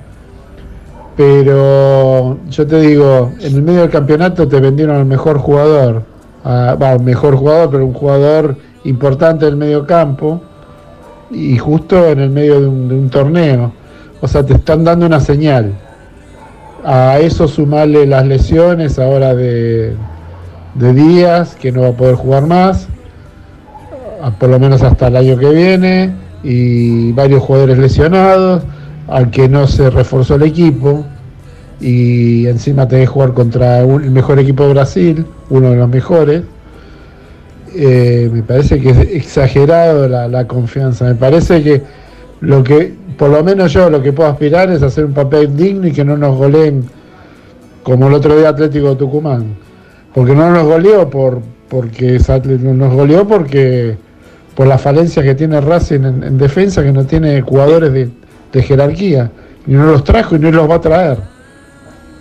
[1.16, 6.03] Pero yo te digo, en el medio del campeonato te vendieron al mejor jugador,
[6.44, 10.40] a- va, mejor jugador, pero un jugador importante del medio campo,
[11.30, 13.72] y justo en el medio de un, de un torneo.
[14.20, 15.72] O sea, te están dando una señal.
[16.84, 19.94] A eso sumarle las lesiones ahora de,
[20.74, 22.88] de Díaz, que no va a poder jugar más,
[24.22, 26.12] a- por lo menos hasta el año que viene,
[26.42, 28.62] y varios jugadores lesionados,
[29.08, 31.04] al que no se reforzó el equipo,
[31.80, 36.42] y encima tenés que jugar contra el mejor equipo de Brasil, uno de los mejores.
[37.74, 41.06] Eh, me parece que es exagerado la, la confianza.
[41.06, 41.82] Me parece que
[42.40, 45.86] lo que, por lo menos yo, lo que puedo aspirar es hacer un papel digno
[45.88, 46.84] y que no nos goleen
[47.82, 49.56] como el otro día Atlético de Tucumán.
[50.14, 52.20] Porque no nos goleó por porque
[52.58, 53.96] nos goleó porque
[54.54, 58.10] por las falencias que tiene Racing en, en defensa, que no tiene jugadores de,
[58.52, 59.30] de jerarquía.
[59.66, 61.18] Y no los trajo y no los va a traer.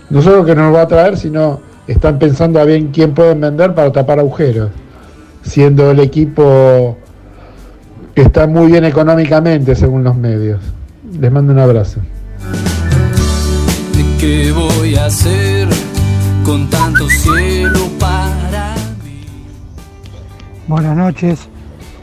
[0.09, 3.41] No solo que no los va a traer, sino están pensando a bien quién pueden
[3.41, 4.69] vender para tapar agujeros.
[5.43, 6.97] Siendo el equipo
[8.15, 10.61] que está muy bien económicamente según los medios.
[11.19, 11.99] Les mando un abrazo.
[14.19, 15.67] ¿Qué voy a hacer
[16.45, 17.50] con tanto cielo
[20.71, 21.49] Buenas noches,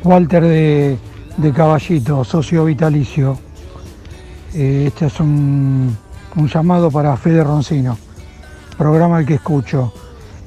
[0.04, 0.98] Walter de,
[1.38, 3.38] de Caballito, socio vitalicio.
[4.52, 5.96] Eh, este es un,
[6.36, 7.96] un llamado para Fede Roncino,
[8.76, 9.94] programa el que escucho.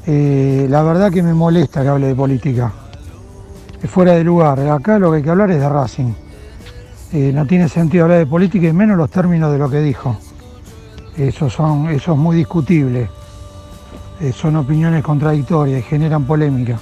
[0.06, 2.72] Eh, la verdad que me molesta que hable de política.
[3.82, 4.60] Es fuera de lugar.
[4.70, 6.14] Acá lo que hay que hablar es de Racing.
[7.14, 10.16] Eh, no tiene sentido hablar de política y menos los términos de lo que dijo.
[11.18, 13.10] Eso, son, eso es muy discutible.
[14.36, 16.78] Son opiniones contradictorias y generan polémica.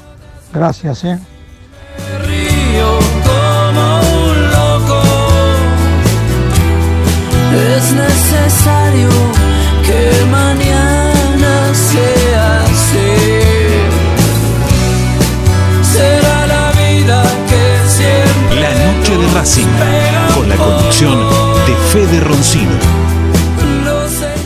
[0.53, 1.19] Gracias, ¿eh?
[7.59, 9.09] Es necesario
[9.85, 13.11] que mañana sea así.
[15.83, 19.67] Será la vida que siempre La noche de Racing.
[20.35, 21.19] Con la conducción
[21.67, 22.71] de Fede Roncino.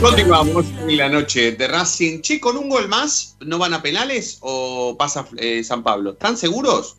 [0.00, 2.20] Continuamos en la noche de Racing.
[2.20, 6.10] Che, con un gol más, ¿no van a penales o pasa eh, San Pablo?
[6.12, 6.96] ¿Están seguros?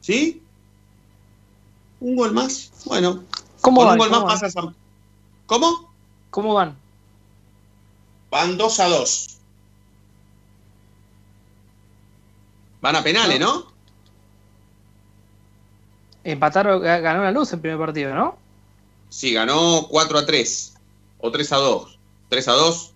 [0.00, 0.40] ¿Sí?
[2.00, 2.70] ¿Un gol más?
[2.84, 3.24] Bueno.
[3.60, 3.92] ¿Cómo con van?
[3.94, 4.40] un gol más ¿Cómo van?
[4.40, 4.74] pasa San
[5.52, 5.92] ¿Cómo?
[6.30, 6.74] ¿Cómo van?
[8.30, 9.26] Van 2 a 2.
[12.80, 13.70] Van a penales, ¿no?
[16.24, 18.38] Empataron, ganó la luz el primer partido, ¿no?
[19.10, 20.74] Sí, ganó 4 a 3.
[21.18, 21.98] O 3 a 2.
[22.30, 22.92] 3 a 2.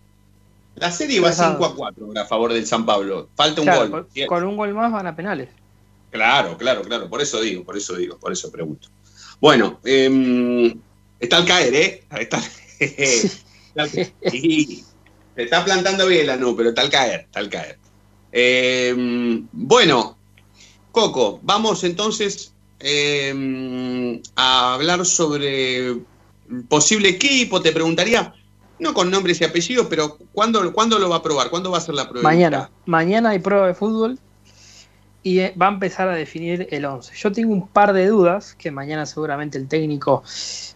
[0.77, 3.29] La serie va 5 a 4 a favor del San Pablo.
[3.35, 4.09] Falta un Claro, gol.
[4.09, 5.51] Con, con un gol más van a penales.
[6.11, 7.11] Claro, claro, claro.
[7.11, 8.89] Por eso digo, por eso digo, por eso pregunto.
[9.43, 10.75] Bueno, eh,
[11.21, 12.05] está al caer, ¿eh?
[12.19, 12.41] Está,
[14.31, 14.85] sí,
[15.35, 17.79] se está plantando bien la nube, pero está al caer, está al caer.
[18.33, 18.95] Eh,
[19.53, 20.17] bueno,
[20.93, 25.97] Coco, vamos entonces eh, a hablar sobre
[26.69, 27.61] posible equipo.
[27.61, 28.35] Te preguntaría,
[28.79, 31.51] no con nombres y apellidos, pero ¿cuándo, ¿cuándo lo va a probar?
[31.51, 32.29] ¿Cuándo va a ser la prueba?
[32.29, 32.71] Mañana.
[32.87, 34.19] Mañana hay prueba de fútbol
[35.27, 37.13] y eh, va a empezar a definir el 11.
[37.17, 40.23] Yo tengo un par de dudas que mañana seguramente el técnico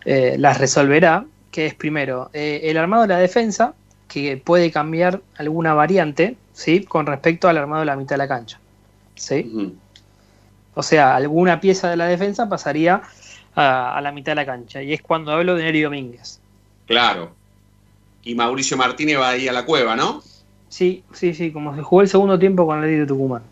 [0.05, 3.75] eh, las resolverá, que es primero eh, el armado de la defensa,
[4.09, 6.83] que puede cambiar alguna variante, ¿sí?
[6.83, 8.59] Con respecto al armado de la mitad de la cancha,
[9.15, 9.73] ¿sí?
[10.75, 13.03] O sea, alguna pieza de la defensa pasaría
[13.55, 16.41] a, a la mitad de la cancha y es cuando hablo de Neri Domínguez.
[16.87, 17.31] Claro.
[18.25, 20.25] Y Mauricio Martínez va ahí a la cueva, ¿no?
[20.69, 23.43] Sí, sí, sí, como se jugó el segundo tiempo con el de Tucumán.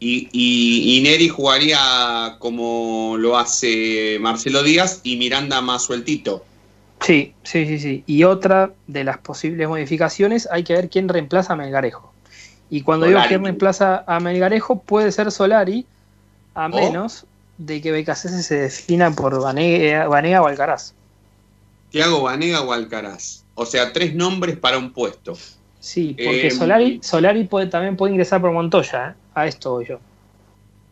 [0.00, 6.44] Y, y, y Neri jugaría como lo hace Marcelo Díaz y Miranda más sueltito.
[7.00, 8.04] Sí, sí, sí, sí.
[8.06, 12.12] Y otra de las posibles modificaciones, hay que ver quién reemplaza a Melgarejo.
[12.70, 13.28] Y cuando digo Solari.
[13.28, 15.86] quién reemplaza a Melgarejo, puede ser Solari,
[16.54, 17.26] a O- menos
[17.58, 20.94] de que BKC se defina por Vanega, Vanega o Alcaraz.
[21.90, 23.44] Tiago Banega o Alcaraz.
[23.54, 25.36] O sea, tres nombres para un puesto.
[25.84, 29.14] Sí, porque Eh, Solari, Solari puede, también puede ingresar por Montoya, ¿eh?
[29.34, 30.00] a esto voy yo.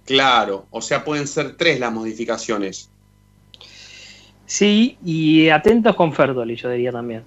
[0.05, 2.91] Claro, o sea, pueden ser tres las modificaciones.
[4.45, 7.25] Sí, y atentos con Fertoli, yo diría también.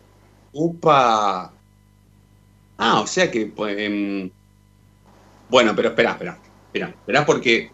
[0.53, 1.51] Upa.
[2.77, 3.47] Ah, o sea que.
[3.47, 4.29] pues, em,
[5.49, 6.37] bueno, pero espera, espera.
[6.67, 7.71] Espera, espera, porque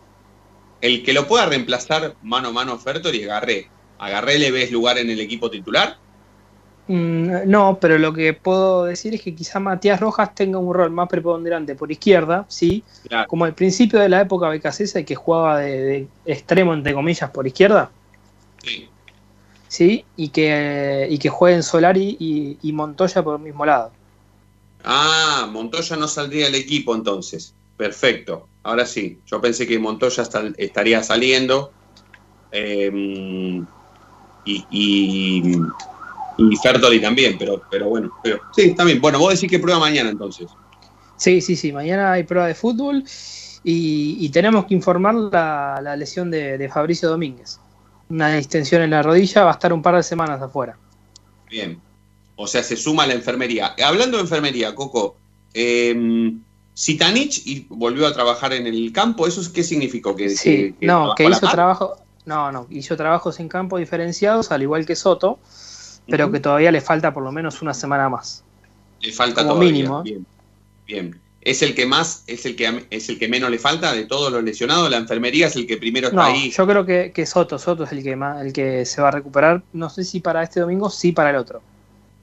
[0.79, 3.69] el que lo pueda reemplazar mano a mano a Fertori es Garré.
[3.99, 5.97] ¿A Garré le ves lugar en el equipo titular?
[6.87, 10.91] Mm, no, pero lo que puedo decir es que quizá Matías Rojas tenga un rol
[10.91, 13.27] más preponderante por izquierda, sí, Claro.
[13.27, 17.45] como al principio de la época becasesa que jugaba de, de extremo entre comillas por
[17.47, 17.91] izquierda,
[18.63, 18.89] Sí.
[19.67, 23.91] sí, y que, y que jueguen Solari y, y Montoya por el mismo lado.
[24.83, 27.53] Ah, Montoya no saldría del equipo entonces.
[27.77, 28.47] Perfecto.
[28.63, 29.19] Ahora sí.
[29.27, 30.23] Yo pensé que Montoya
[30.57, 31.71] estaría saliendo.
[32.51, 33.61] eh,
[34.43, 35.55] y, y,
[36.37, 38.11] y Fertoli también, pero, pero bueno.
[38.23, 38.99] Pero, sí, está bien.
[39.01, 40.49] Bueno, vos decís que prueba mañana entonces.
[41.17, 43.03] Sí, sí, sí, mañana hay prueba de fútbol
[43.63, 47.59] y, y tenemos que informar la, la lesión de, de Fabricio Domínguez.
[48.09, 50.77] Una distensión en la rodilla, va a estar un par de semanas afuera.
[51.49, 51.79] Bien.
[52.35, 53.75] O sea, se suma a la enfermería.
[53.85, 55.15] Hablando de enfermería, Coco,
[55.53, 56.33] eh,
[56.73, 60.15] Sitanich y volvió a trabajar en el campo, ¿eso es qué significó?
[60.15, 64.51] Que, Sí, que- que no, que hizo trabajo, no, no, hizo trabajos en campo diferenciados,
[64.51, 65.39] al igual que Soto,
[66.07, 68.43] pero que todavía le falta por lo menos una semana más.
[69.01, 69.71] Le falta como todavía.
[69.71, 70.03] mínimo.
[70.03, 70.25] Bien.
[70.87, 71.21] Bien.
[71.41, 74.31] ¿Es el que más, es el que es el que menos le falta de todos
[74.31, 74.91] los lesionados?
[74.91, 76.51] ¿La enfermería es el que primero está No, ahí?
[76.51, 79.11] yo creo que, que Soto, Soto es el que más, el que se va a
[79.11, 81.63] recuperar, no sé si para este domingo, sí para el otro.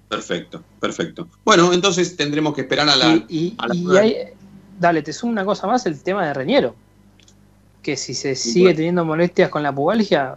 [0.08, 1.26] Perfecto, perfecto.
[1.44, 3.14] Bueno, entonces tendremos que esperar a la.
[3.16, 4.00] y y- a la y prueba.
[4.02, 4.16] hay-
[4.78, 6.76] dale, te sumo una cosa más, el tema de Reñero.
[7.82, 8.76] Que si se sigue bueno.
[8.76, 10.36] teniendo molestias con la pubalgia,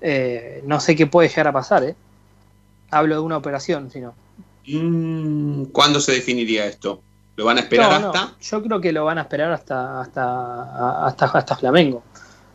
[0.00, 1.94] eh, no sé qué puede llegar a pasar, ¿eh?
[2.92, 4.14] Hablo de una operación, sino.
[4.66, 7.02] Mm, ¿Cuándo se definiría esto?
[7.36, 8.36] ¿Lo van a esperar No, no, hasta?
[8.40, 12.02] yo creo que lo van a esperar hasta hasta hasta, hasta Flamengo.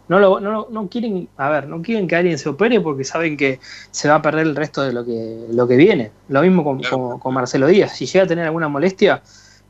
[0.07, 3.35] No, lo, no, no quieren, a ver, no quieren que alguien se opere porque saben
[3.35, 3.59] que
[3.91, 6.11] se va a perder el resto de lo que, lo que viene.
[6.29, 7.97] Lo mismo con, con- con Marcelo Díaz.
[7.97, 9.21] Si llega a tener alguna molestia,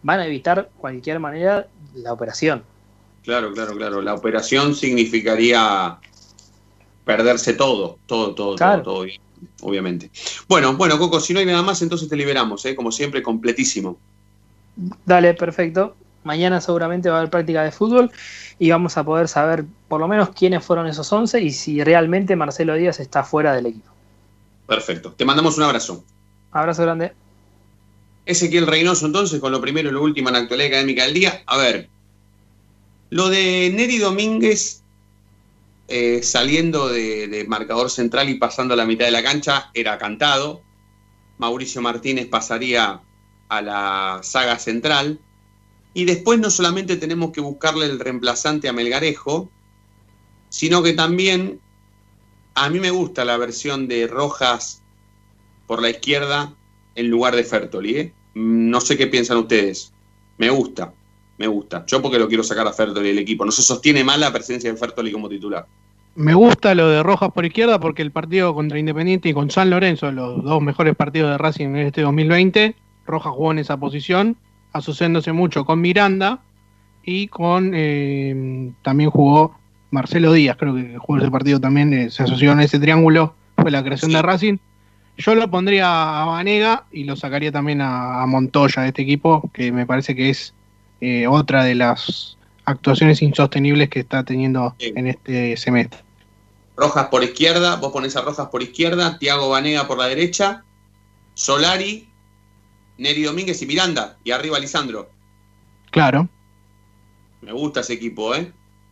[0.03, 1.65] van a evitar cualquier manera
[1.95, 2.61] la operación.
[3.23, 4.01] Claro, claro, claro.
[4.03, 5.97] La operación significaría
[7.03, 8.83] perderse todo, todo, todo, Claro.
[8.83, 9.05] todo, todo,
[9.61, 10.11] obviamente.
[10.47, 12.75] Bueno, bueno, Coco, si no hay nada más, entonces te liberamos, ¿eh?
[12.75, 13.97] como siempre, completísimo.
[15.05, 15.95] Dale, perfecto.
[16.23, 18.11] Mañana seguramente va a haber práctica de fútbol
[18.59, 22.35] y vamos a poder saber por lo menos quiénes fueron esos 11 y si realmente
[22.35, 23.89] Marcelo Díaz está fuera del equipo.
[24.67, 25.13] Perfecto.
[25.13, 26.03] Te mandamos un abrazo.
[26.51, 27.13] Abrazo grande.
[28.25, 31.43] Ezequiel Reynoso, entonces, con lo primero y lo último en la actualidad académica del día.
[31.45, 31.87] A ver,
[33.09, 34.83] lo de Neri Domínguez
[35.87, 40.61] eh, saliendo de, marcador central y pasando a la mitad de la cancha era cantado.
[41.37, 43.01] Mauricio Martínez pasaría
[43.49, 45.19] a la saga central.
[45.93, 49.49] Y después no solamente tenemos que buscarle el reemplazante a Melgarejo,
[50.49, 51.59] sino que también
[52.53, 54.81] a mí me gusta la versión de Rojas
[55.65, 56.53] por la izquierda
[56.95, 57.97] en lugar de Fertoli.
[57.97, 58.13] ¿eh?
[58.33, 59.93] No sé qué piensan ustedes.
[60.37, 60.93] Me gusta,
[61.37, 61.85] me gusta.
[61.85, 63.45] Yo porque lo quiero sacar a Fertoli del equipo.
[63.45, 65.65] No se sostiene mal la presencia de Fertoli como titular.
[66.15, 69.69] Me gusta lo de Rojas por izquierda porque el partido contra Independiente y con San
[69.69, 72.75] Lorenzo, los dos mejores partidos de Racing en este 2020,
[73.05, 74.35] Rojas jugó en esa posición,
[74.73, 76.39] asociándose mucho con Miranda
[77.03, 79.59] y con eh, también jugó
[79.91, 83.69] Marcelo Díaz, creo que jugó ese partido también, eh, se asoció en ese triángulo, fue
[83.69, 84.57] la creación de Racing.
[85.19, 89.51] Yo lo pondría a Vanega y lo sacaría también a, a Montoya de este equipo,
[89.53, 90.55] que me parece que es
[91.01, 95.99] eh, otra de las actuaciones insostenibles que está teniendo en este semestre.
[96.75, 100.63] Rojas por izquierda, vos ponés a Rojas por izquierda, Tiago Banega por la derecha,
[101.33, 102.07] Solari,
[102.97, 105.09] Neri Domínguez y Miranda, y arriba Lisandro.
[105.91, 106.29] Claro.
[107.41, 108.51] Me gusta ese equipo, ¿eh?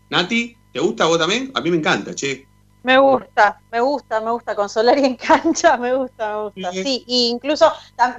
[0.09, 1.51] Nati, ¿te gusta vos también?
[1.53, 2.44] A mí me encanta, che.
[2.85, 4.55] Me gusta, me gusta, me gusta.
[4.55, 6.71] Con Solari en cancha, me gusta, me gusta.
[6.71, 7.71] Sí, y incluso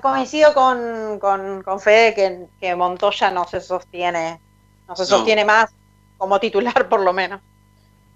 [0.03, 4.41] coincido con, con, con Fede que, que Montoya no se sostiene,
[4.89, 5.09] no se No.
[5.09, 5.71] sostiene más
[6.19, 7.41] como titular por lo menos.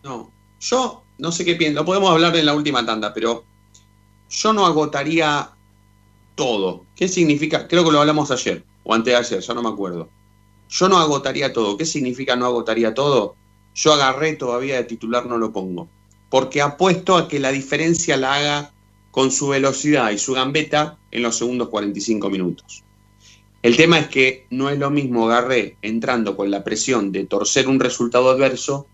[0.03, 0.29] No,
[0.59, 3.45] yo no sé qué pienso, podemos hablar en la última tanda, pero
[4.29, 5.51] yo no agotaría
[6.35, 6.85] todo.
[6.97, 7.69] ¿Qué significa?
[7.69, 10.09] Creo que lo hablamos ayer o antes de ayer, ya no me acuerdo.
[10.69, 11.77] Yo no agotaría todo.
[11.77, 13.37] ¿Qué significa no agotaría todo?
[13.75, 15.89] Yo agarré todavía de titular, no lo pongo.
[16.31, 18.73] Porque apuesto a que la diferencia la haga
[19.11, 22.85] con su velocidad y su gambeta en los segundos 45 minutos.
[23.63, 27.69] El tema es que no es lo mismo Garré entrando con la presión de torcer
[27.69, 28.87] un resultado adverso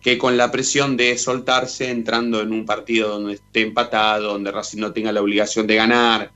[0.00, 4.78] que con la presión de soltarse entrando en un partido donde esté empatado, donde Racing
[4.78, 6.30] no tenga la obligación de ganar,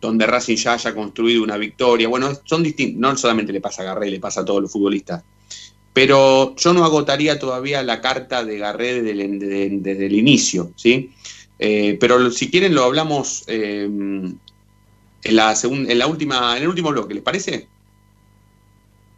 [0.00, 2.08] donde Racing ya haya construido una victoria.
[2.08, 5.24] Bueno, son distintos, no solamente le pasa a Garré, le pasa a todos los futbolistas.
[5.92, 10.72] Pero yo no agotaría todavía la carta de Garré desde el, desde- desde el inicio,
[10.76, 11.12] ¿sí?
[11.58, 14.40] Eh, pero si quieren lo hablamos eh, en,
[15.36, 17.68] la segun- en, la última, en el último bloque, ¿les parece?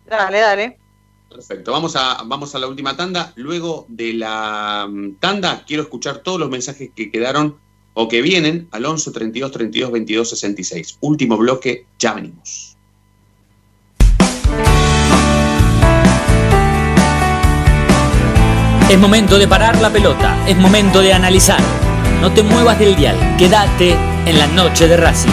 [0.07, 0.79] Dale, dale.
[1.29, 3.33] Perfecto, vamos a, vamos a la última tanda.
[3.37, 7.57] Luego de la mm, tanda, quiero escuchar todos los mensajes que quedaron
[7.95, 10.99] o que vienen al 11 32 32 22 66.
[11.01, 12.72] Último bloque, ya venimos.
[18.93, 21.59] Es momento de parar la pelota, es momento de analizar.
[22.21, 25.31] No te muevas del dial, quédate en la noche de Racing.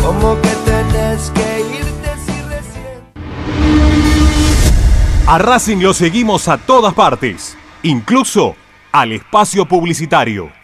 [0.00, 3.02] Como que tenés que irte si recién.
[5.26, 8.54] A Racing lo seguimos a todas partes, incluso
[8.92, 10.63] al espacio publicitario.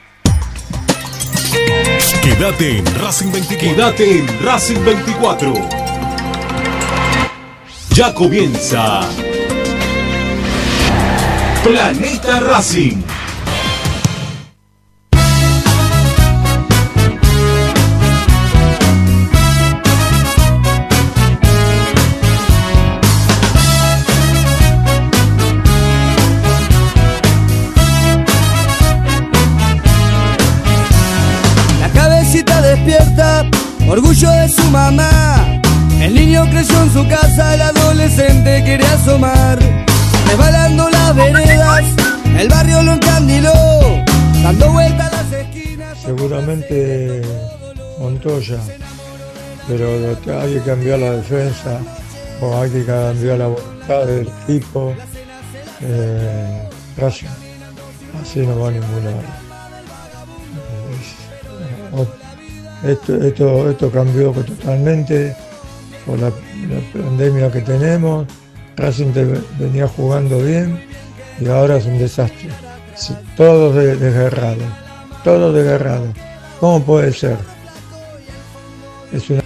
[2.21, 3.57] Quédate en Racing 24.
[3.57, 5.53] Quédate en Racing 24.
[7.95, 9.01] Ya comienza
[11.63, 13.10] Planeta Racing.
[33.91, 35.59] Orgullo de su mamá.
[35.99, 39.59] El niño creció en su casa, el adolescente quería asomar.
[40.27, 41.83] Resbalando las veredas,
[42.37, 43.53] el barrio lo encandiló,
[44.43, 45.97] dando vueltas las esquinas.
[45.97, 47.21] Seguramente
[47.99, 48.59] Montoya,
[49.67, 49.87] pero
[50.39, 51.81] hay que cambiar la defensa
[52.39, 54.95] o hay que cambiar la voluntad del equipo.
[55.81, 57.27] Eh, Racing,
[58.21, 59.21] así no va a ningún lado.
[61.97, 62.20] Eh,
[62.83, 65.35] Esto, esto, esto cambió totalmente
[66.05, 66.31] por la,
[66.93, 68.25] pandemia que tenemos.
[68.77, 69.13] Racing
[69.59, 70.81] venía jugando bien
[71.39, 72.49] y ahora es un desastre.
[72.95, 74.63] Sí, Todos de- desgarrados,
[75.23, 76.09] todos desgarrados.
[76.59, 77.37] ¿Cómo puede ser?
[79.11, 79.40] Es una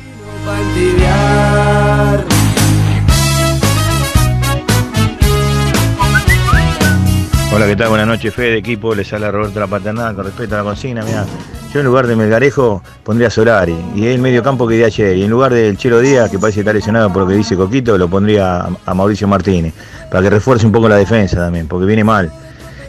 [7.55, 7.87] Hola, ¿qué tal?
[7.87, 8.93] Buenas noches, Fede, equipo.
[8.93, 11.05] Les habla Roberto La Paternal con respecto a la consigna.
[11.05, 11.25] Mira,
[11.73, 15.15] yo en lugar de Melgarejo pondría a Solari y el medio campo que di ayer.
[15.15, 17.97] Y en lugar del Chelo Díaz, que parece estar lesionado por lo que dice Coquito,
[17.97, 19.73] lo pondría a, Mauricio Martínez
[20.11, 22.29] para que refuerce un poco la defensa también, porque viene mal.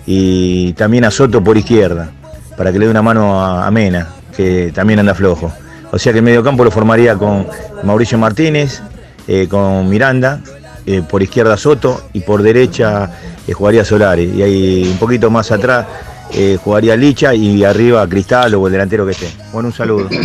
[0.05, 2.11] Y también a Soto por izquierda,
[2.57, 5.53] para que le dé una mano a Mena, que también anda flojo.
[5.93, 7.47] O sea que el medio campo lo formaría con
[7.85, 8.83] Mauricio Martínez,
[9.29, 10.41] eh, con Miranda,
[10.87, 13.11] eh, por izquierda Soto y por derecha
[13.47, 14.32] eh, jugaría Solari.
[14.37, 15.84] Y ahí un poquito más atrás
[16.32, 19.28] eh, jugaría Licha y arriba Cristal o el delantero que esté.
[19.53, 20.09] Bueno, un saludo.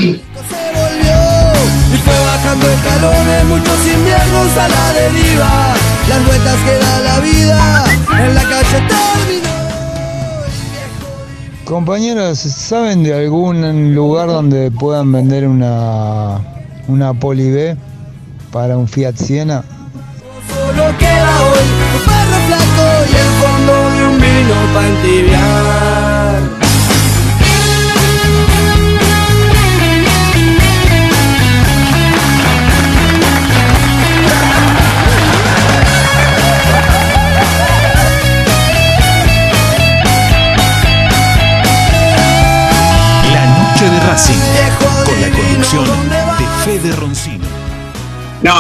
[1.91, 5.73] Y fue bajando escalones, muchos inviernos a la deriva.
[6.07, 7.85] Las vueltas que da la vida,
[8.17, 9.49] en la calle terminó.
[11.65, 16.39] Compañeros, ¿saben de algún lugar donde puedan vender una,
[16.87, 17.75] una Poli B
[18.51, 19.63] para un Fiat Siena?
[20.71, 21.67] Solo queda hoy.
[21.95, 24.87] Un perro flaco y el fondo de un vino para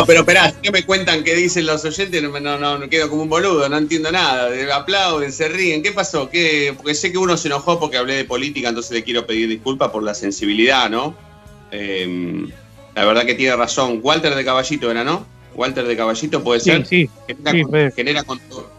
[0.01, 2.21] No, pero esperá, ¿qué me cuentan que dicen los oyentes?
[2.23, 4.49] No, no, no, quedo como un boludo, no entiendo nada.
[4.75, 5.83] Aplauden, se ríen.
[5.83, 6.29] ¿Qué pasó?
[6.29, 6.73] ¿Qué?
[6.75, 9.89] Porque sé que uno se enojó porque hablé de política, entonces le quiero pedir disculpas
[9.91, 11.15] por la sensibilidad, ¿no?
[11.71, 12.45] Eh,
[12.95, 13.99] la verdad que tiene razón.
[14.03, 15.25] Walter de Caballito era, ¿no?
[15.55, 16.85] Walter de Caballito puede ser.
[16.85, 17.09] sí.
[17.27, 18.23] Genera, Sí, genera,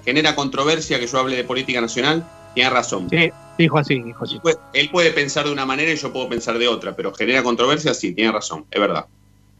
[0.04, 2.26] genera controversia que yo hable de política nacional.
[2.54, 3.08] Tiene razón.
[3.10, 4.34] Sí, dijo así, dijo así.
[4.34, 7.14] Él puede- Él puede pensar de una manera y yo puedo pensar de otra, pero
[7.14, 9.06] genera controversia, sí, tiene razón, es verdad.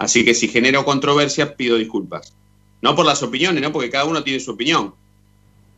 [0.03, 2.32] Así que si genero controversia, pido disculpas.
[2.80, 3.70] No por las opiniones, ¿no?
[3.70, 4.92] Porque cada uno tiene su opinión.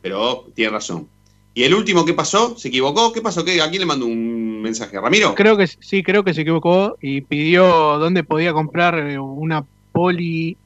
[0.01, 1.07] Pero tiene razón.
[1.53, 2.57] ¿Y el último qué pasó?
[2.57, 3.13] ¿Se equivocó?
[3.13, 3.45] ¿Qué pasó?
[3.45, 3.61] ¿Qué?
[3.61, 4.97] ¿A quién le mandó un mensaje?
[4.97, 5.35] ¿A ¿Ramiro?
[5.35, 7.65] Creo que sí, creo que se equivocó y pidió
[7.99, 10.57] dónde podía comprar eh, una poli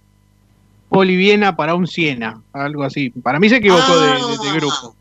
[0.87, 3.09] poli Viena para un Siena, algo así.
[3.09, 4.95] Para mí se equivocó de, de- de grupo.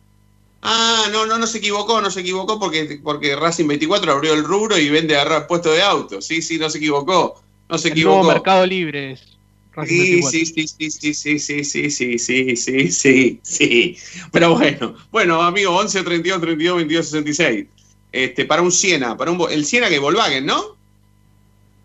[0.62, 4.42] Ah, no, no, no se equivocó, no se equivocó porque, porque Racing 24 abrió el
[4.42, 6.20] rubro y vende a puesto de auto.
[6.20, 7.40] Sí, sí, no se equivocó.
[7.68, 8.28] No se El nuevo equivocó.
[8.34, 9.38] Mercado Libre es
[9.86, 10.30] Sí, 24.
[10.30, 13.96] sí, sí, sí, sí, sí, sí, sí, sí, sí, sí, sí, sí.
[14.32, 17.66] Pero bueno, bueno, amigo, 11, 32, 32, 22, 66.
[18.10, 20.76] Este, para un Siena, para un, el Siena que Volkswagen, ¿no?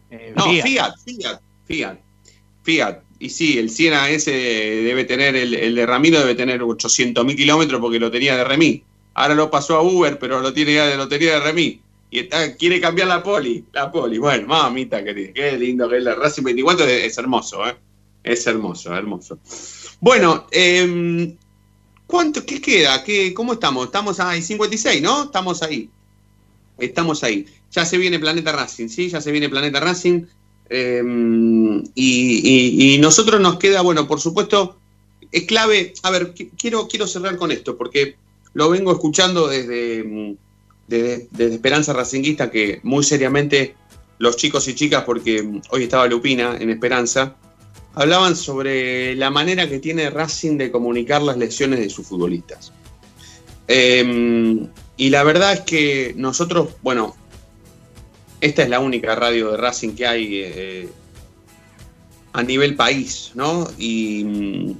[0.09, 0.63] Eh, No, Fiat.
[0.63, 1.99] Fiat, Fiat, Fiat.
[2.63, 3.03] Fiat.
[3.19, 7.35] Y sí, el Siena ese debe tener, el, el de Ramiro debe tener 800 mil
[7.35, 8.83] kilómetros porque lo tenía de Remy.
[9.13, 11.82] Ahora lo pasó a Uber, pero lo tiene ya de lo tenía de Remy.
[12.13, 14.19] Y está, quiere cambiar la poli, la poli.
[14.19, 17.75] Bueno, mamita querida, qué lindo que es la Racing 24, es, hermoso, ¿eh?
[18.23, 19.39] Es hermoso, hermoso.
[19.99, 21.35] Bueno, eh,
[22.05, 23.03] ¿cuánto, qué queda?
[23.03, 23.87] ¿Qué, ¿Cómo estamos?
[23.87, 25.23] Estamos ahí, 56, ¿no?
[25.23, 25.89] Estamos ahí.
[26.77, 27.47] Estamos ahí.
[27.71, 29.09] Ya se viene Planeta Racing, ¿sí?
[29.09, 30.27] Ya se viene Planeta Racing.
[30.69, 31.01] Eh,
[31.95, 34.77] y, nosotros nos queda, bueno, por supuesto,
[35.31, 35.93] es clave.
[36.03, 38.17] A ver, qu- quiero, quiero cerrar con esto, porque
[38.53, 40.42] lo vengo escuchando desde, mm,
[40.87, 43.75] desde, Esperanza Racinguista, que muy seriamente
[44.17, 47.35] los chicos y chicas, porque hoy estaba Lupina en Esperanza,
[47.93, 52.71] hablaban sobre la manera que tiene Racing de comunicar las lesiones de sus futbolistas.
[53.67, 54.67] Eh,
[54.97, 57.15] y la verdad es que nosotros, bueno,
[58.41, 60.89] esta es la única radio de Racing que hay eh,
[62.33, 63.67] a nivel país, ¿no?
[63.77, 64.75] Y,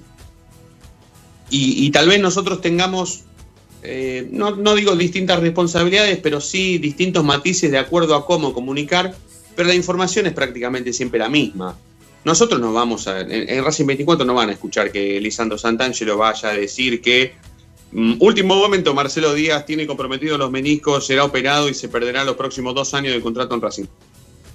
[1.50, 3.26] y tal vez nosotros tengamos,
[3.84, 9.14] eh, no, no digo distintas responsabilidades, pero sí distintos matices de acuerdo a cómo comunicar,
[9.56, 11.78] pero la información es prácticamente siempre la misma.
[12.24, 16.50] Nosotros no vamos a, en, Racing 24 no van a escuchar que Lisandro Santangelo vaya
[16.50, 17.34] a decir que
[17.92, 22.38] mm, último momento Marcelo Díaz tiene comprometidos los meniscos, será operado y se perderá los
[22.38, 23.86] próximos dos años de contrato en Racing.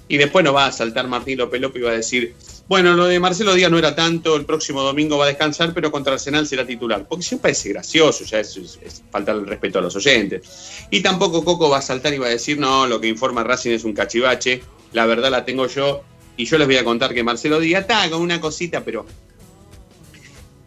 [0.09, 2.33] Y después no va a saltar Martín López López y va a decir,
[2.67, 5.91] bueno, lo de Marcelo Díaz no era tanto, el próximo domingo va a descansar, pero
[5.91, 7.07] contra Arsenal será titular.
[7.07, 10.87] Porque siempre parece gracioso, ya es, es- es faltar el respeto a los oyentes.
[10.89, 13.69] Y tampoco Coco va a saltar y va a decir, no, lo que informa Racing
[13.71, 14.61] es un cachivache,
[14.93, 16.01] la verdad la tengo yo,
[16.35, 19.05] y yo les voy a contar que Marcelo Díaz está con una cosita, pero...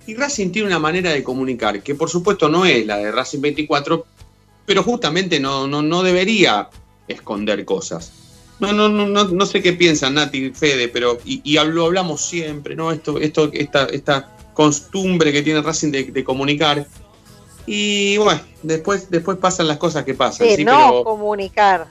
[0.07, 3.41] Y Racing tiene una manera de comunicar, que por supuesto no es la de Racing
[3.41, 4.05] 24,
[4.67, 6.69] pero justamente no, no, no debería
[7.09, 8.13] esconder cosas.
[8.63, 12.25] No, no, no, no, no sé qué piensan Nati, Fede, pero y, y lo hablamos
[12.25, 12.93] siempre, ¿no?
[12.93, 16.87] Esto, esto, esta, esta costumbre que tiene Racing de, de comunicar.
[17.67, 21.87] Y bueno, después, después pasan las cosas que pasan, De sí, no pero comunicar.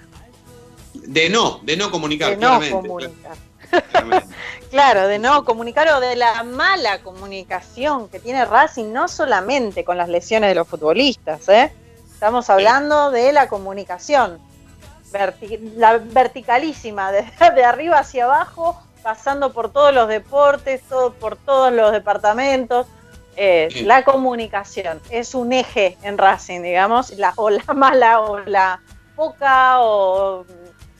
[0.93, 2.88] de no, de no comunicar, De no claramente.
[2.88, 3.38] comunicar.
[4.69, 9.97] Claro, de no comunicar o de la mala comunicación que tiene Racing, no solamente con
[9.97, 11.74] las lesiones de los futbolistas, ¿eh?
[12.13, 14.39] Estamos hablando de la comunicación,
[15.12, 17.24] verti- la verticalísima, de,
[17.55, 22.88] de arriba hacia abajo, pasando por todos los deportes, todo, por todos los departamentos.
[23.38, 23.84] Eh, Sí.
[23.86, 28.82] La comunicación es un eje en Racing, digamos, la, o la mala o la
[29.16, 30.45] poca o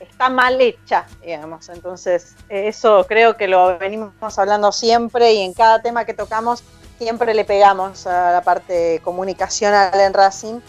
[0.00, 1.68] está mal hecha, digamos.
[1.68, 6.64] Entonces, eso creo que lo venimos hablando siempre y en cada tema que tocamos
[6.98, 10.60] siempre le pegamos a la parte comunicacional en Racing.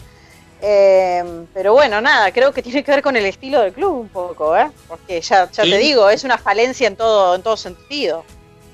[0.66, 4.08] Eh, pero bueno, nada, creo que tiene que ver con el estilo del club un
[4.08, 4.70] poco, ¿eh?
[4.88, 5.70] Porque ya, ya Sí.
[5.70, 8.24] te digo, es una falencia en todo, en todo sentido.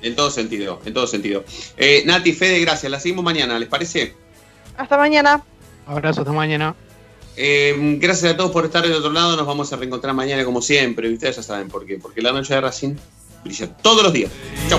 [0.00, 1.44] En todo sentido, en todo sentido.
[1.76, 2.90] Eh, Nati, Fede, gracias.
[2.92, 4.14] La seguimos mañana, ¿les parece?
[4.76, 5.42] Hasta mañana.
[5.86, 6.74] Abrazo, hasta mañana.
[7.36, 9.36] Eh, gracias a todos por estar del otro lado.
[9.36, 11.08] Nos vamos a reencontrar mañana como siempre.
[11.08, 11.98] Y ustedes ya saben por qué.
[11.98, 12.94] Porque la noche de Racing
[13.44, 14.30] brilla todos los días.
[14.68, 14.78] Chau.